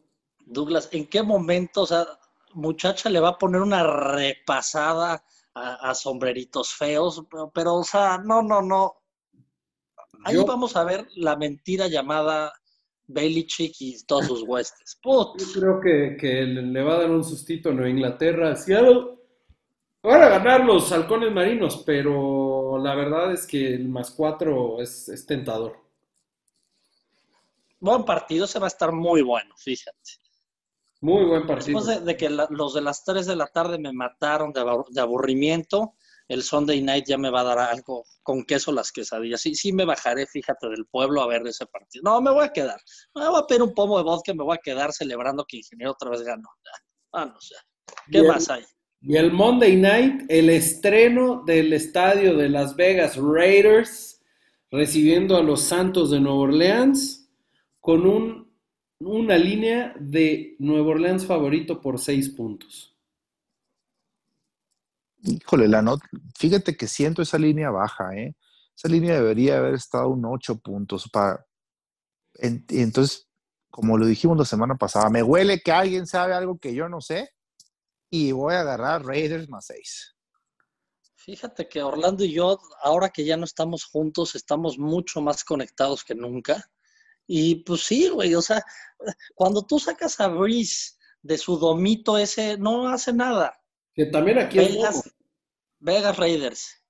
[0.47, 2.07] Douglas, ¿en qué momento, o sea,
[2.55, 5.23] muchacha le va a poner una repasada
[5.53, 7.27] a, a sombreritos feos?
[7.31, 8.95] Pero, pero, o sea, no, no, no.
[10.25, 12.55] Ahí yo, vamos a ver la mentira llamada
[13.07, 14.99] Belichick y todos sus huestes.
[15.03, 15.39] Put.
[15.41, 18.57] Yo creo que, que, le va a dar un sustito a Nueva Inglaterra.
[18.57, 19.19] Seattle
[20.03, 25.09] van a ganar los halcones marinos, pero la verdad es que el más cuatro es,
[25.09, 25.79] es tentador.
[27.79, 29.99] Buen partido, se va a estar muy bueno, fíjate.
[31.01, 31.79] Muy buen partido.
[31.79, 34.65] Después de, de que la, los de las 3 de la tarde me mataron de,
[34.91, 35.95] de, aburrimiento,
[36.27, 39.41] el Sunday night ya me va a dar algo con queso las quesadillas.
[39.41, 42.03] Sí, sí me bajaré, fíjate, del pueblo a ver ese partido.
[42.03, 42.81] No, me voy a quedar.
[43.15, 45.93] Me voy a pedir un pomo de vodka, me voy a quedar celebrando que Ingeniero
[45.93, 46.49] otra vez ganó.
[47.13, 47.55] Ah, no sé.
[48.11, 48.29] ¿Qué Bien.
[48.29, 48.65] más hay?
[49.09, 54.21] Y el Monday Night, el estreno del estadio de Las Vegas Raiders,
[54.69, 57.31] recibiendo a los Santos de Nueva Orleans,
[57.79, 58.53] con un,
[58.99, 62.97] una línea de Nueva Orleans favorito por seis puntos.
[65.23, 66.01] Híjole, la not
[66.37, 68.35] fíjate que siento esa línea baja, ¿eh?
[68.77, 71.09] Esa línea debería haber estado un ocho puntos.
[71.13, 71.47] Para...
[72.35, 73.29] En, entonces,
[73.71, 77.01] como lo dijimos la semana pasada, me huele que alguien sabe algo que yo no
[77.01, 77.36] sé
[78.11, 80.17] y voy a agarrar Raiders más 6.
[81.15, 86.05] Fíjate que Orlando y yo, ahora que ya no estamos juntos, estamos mucho más conectados
[86.05, 86.71] que nunca.
[87.27, 88.63] Y pues sí, güey, o sea,
[89.35, 90.93] cuando tú sacas a Breeze
[91.23, 93.53] de su domito ese, no hace nada.
[93.93, 95.15] Que también aquí Vegas, es
[95.81, 96.87] Vegas Raiders.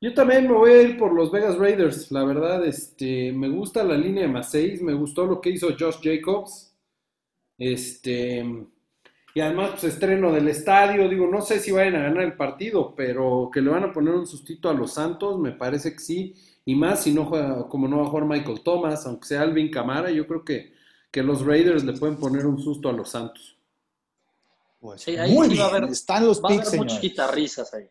[0.00, 3.84] Yo también me voy a ir por los Vegas Raiders, la verdad, este, me gusta
[3.84, 6.76] la línea de más 6, me gustó lo que hizo Josh Jacobs.
[7.58, 8.44] Este,
[9.38, 12.92] y además, pues estreno del estadio, digo, no sé si vayan a ganar el partido,
[12.96, 16.34] pero que le van a poner un sustito a los Santos, me parece que sí,
[16.64, 19.70] y más si no juega, como no va a jugar Michael Thomas, aunque sea Alvin
[19.70, 20.72] Camara, yo creo que,
[21.12, 23.56] que los Raiders le pueden poner un susto a los Santos.
[24.80, 27.00] Pues, Sí, ahí muy sí bien, va a haber- están los Va a picks, haber
[27.00, 27.88] guitarrizas ahí.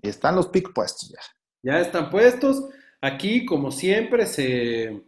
[0.00, 1.20] Están los picks puestos ya.
[1.62, 2.64] Ya están puestos.
[3.02, 5.02] Aquí, como siempre, se,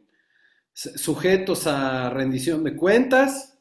[0.74, 3.53] se- sujetos a rendición de cuentas.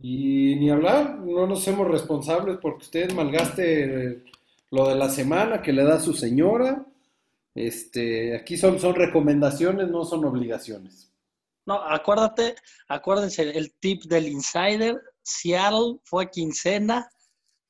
[0.00, 4.22] Y ni hablar, no nos hacemos responsables porque usted malgaste
[4.70, 6.86] lo de la semana que le da su señora.
[7.54, 11.10] Este, aquí son, son recomendaciones, no son obligaciones.
[11.66, 12.54] No, acuérdate,
[12.88, 17.10] acuérdense, el tip del insider, Seattle fue quincena,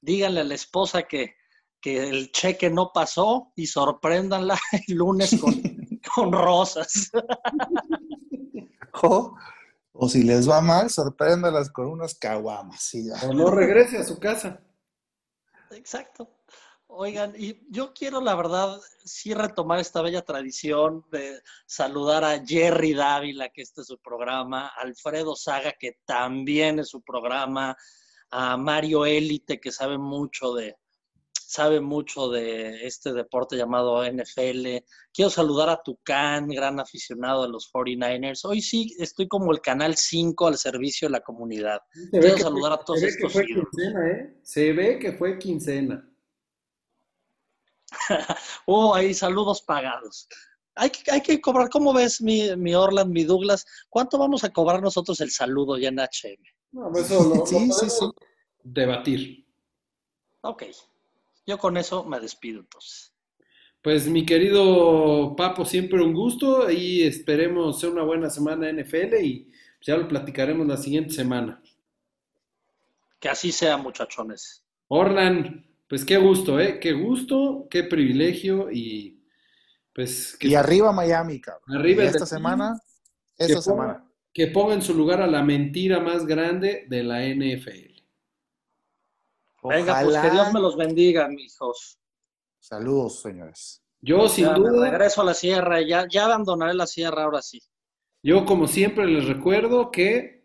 [0.01, 1.35] díganle a la esposa que,
[1.81, 4.59] que el cheque no pasó y sorpréndanla
[4.89, 5.55] el lunes con,
[6.15, 7.11] con rosas.
[9.03, 9.37] O,
[10.01, 12.95] o si les va mal, sorpréndalas con unas caguamas.
[12.95, 13.17] y ya.
[13.29, 14.61] O no regrese a su casa.
[15.73, 16.31] Exacto.
[16.87, 22.95] Oigan, y yo quiero, la verdad, sí retomar esta bella tradición de saludar a Jerry
[22.95, 27.77] Dávila, que este es su programa, a Alfredo Saga, que también es su programa,
[28.31, 30.77] a Mario Élite, que sabe mucho de
[31.49, 34.85] sabe mucho de este deporte llamado NFL.
[35.15, 38.45] Quiero saludar a Tucán, gran aficionado de los 49ers.
[38.45, 41.81] Hoy sí estoy como el Canal 5 al servicio de la comunidad.
[42.11, 43.69] Se Quiero saludar a todos se ve que estos fue ídolos.
[43.71, 44.39] quincena, ¿eh?
[44.43, 46.07] Se ve que fue quincena.
[48.67, 50.29] Oh, ahí saludos pagados.
[50.75, 53.65] Hay que, hay que cobrar, ¿cómo ves mi, mi Orland, mi Douglas?
[53.89, 56.43] ¿Cuánto vamos a cobrar nosotros el saludo ya en HM?
[56.73, 58.07] No, pues eso lo, lo Sí, sí, sí.
[58.63, 59.47] debatir.
[60.43, 60.65] Ok,
[61.49, 63.13] yo con eso me despido entonces.
[63.83, 69.51] Pues mi querido Papo, siempre un gusto y esperemos sea una buena semana NFL y
[69.81, 71.61] ya lo platicaremos la siguiente semana.
[73.21, 74.63] Que así sea, muchachones.
[74.89, 76.79] Orlan, pues qué gusto, ¿eh?
[76.81, 79.21] Qué gusto, qué privilegio y
[79.95, 81.77] pues que, Y arriba Miami, cabrón.
[81.77, 82.79] Arriba Y esta semana,
[83.37, 84.11] que esta ponga- semana.
[84.33, 87.88] que ponga en su lugar a la mentira más grande de la NFL.
[89.63, 90.31] Venga, pues que.
[90.31, 91.99] Dios me los bendiga, hijos.
[92.61, 93.83] Saludos, señores.
[94.01, 97.61] Yo sin Ya duda, regreso a la sierra, ya, ya abandonaré la sierra ahora sí.
[98.23, 100.45] yo como siempre les recuerdo que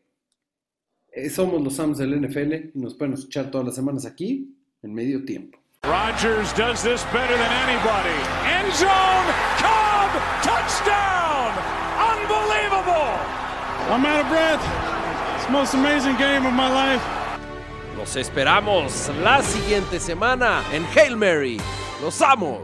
[1.11, 4.93] eh, somos los Sams del NFL y nos pueden escuchar todas las semanas aquí en
[4.93, 5.59] medio tiempo.
[5.83, 8.17] Rodgers does this better than anybody.
[8.49, 9.27] End zone,
[9.59, 10.09] Cobb,
[10.41, 11.51] touchdown!
[11.99, 13.13] Unbelievable!
[13.91, 14.63] I'm out of breath.
[15.35, 17.03] It's the most amazing game of my life.
[18.03, 21.57] Los esperamos la siguiente semana en Hail Mary,
[22.01, 22.59] los amos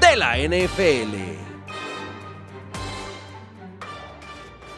[0.00, 1.49] de la NFL.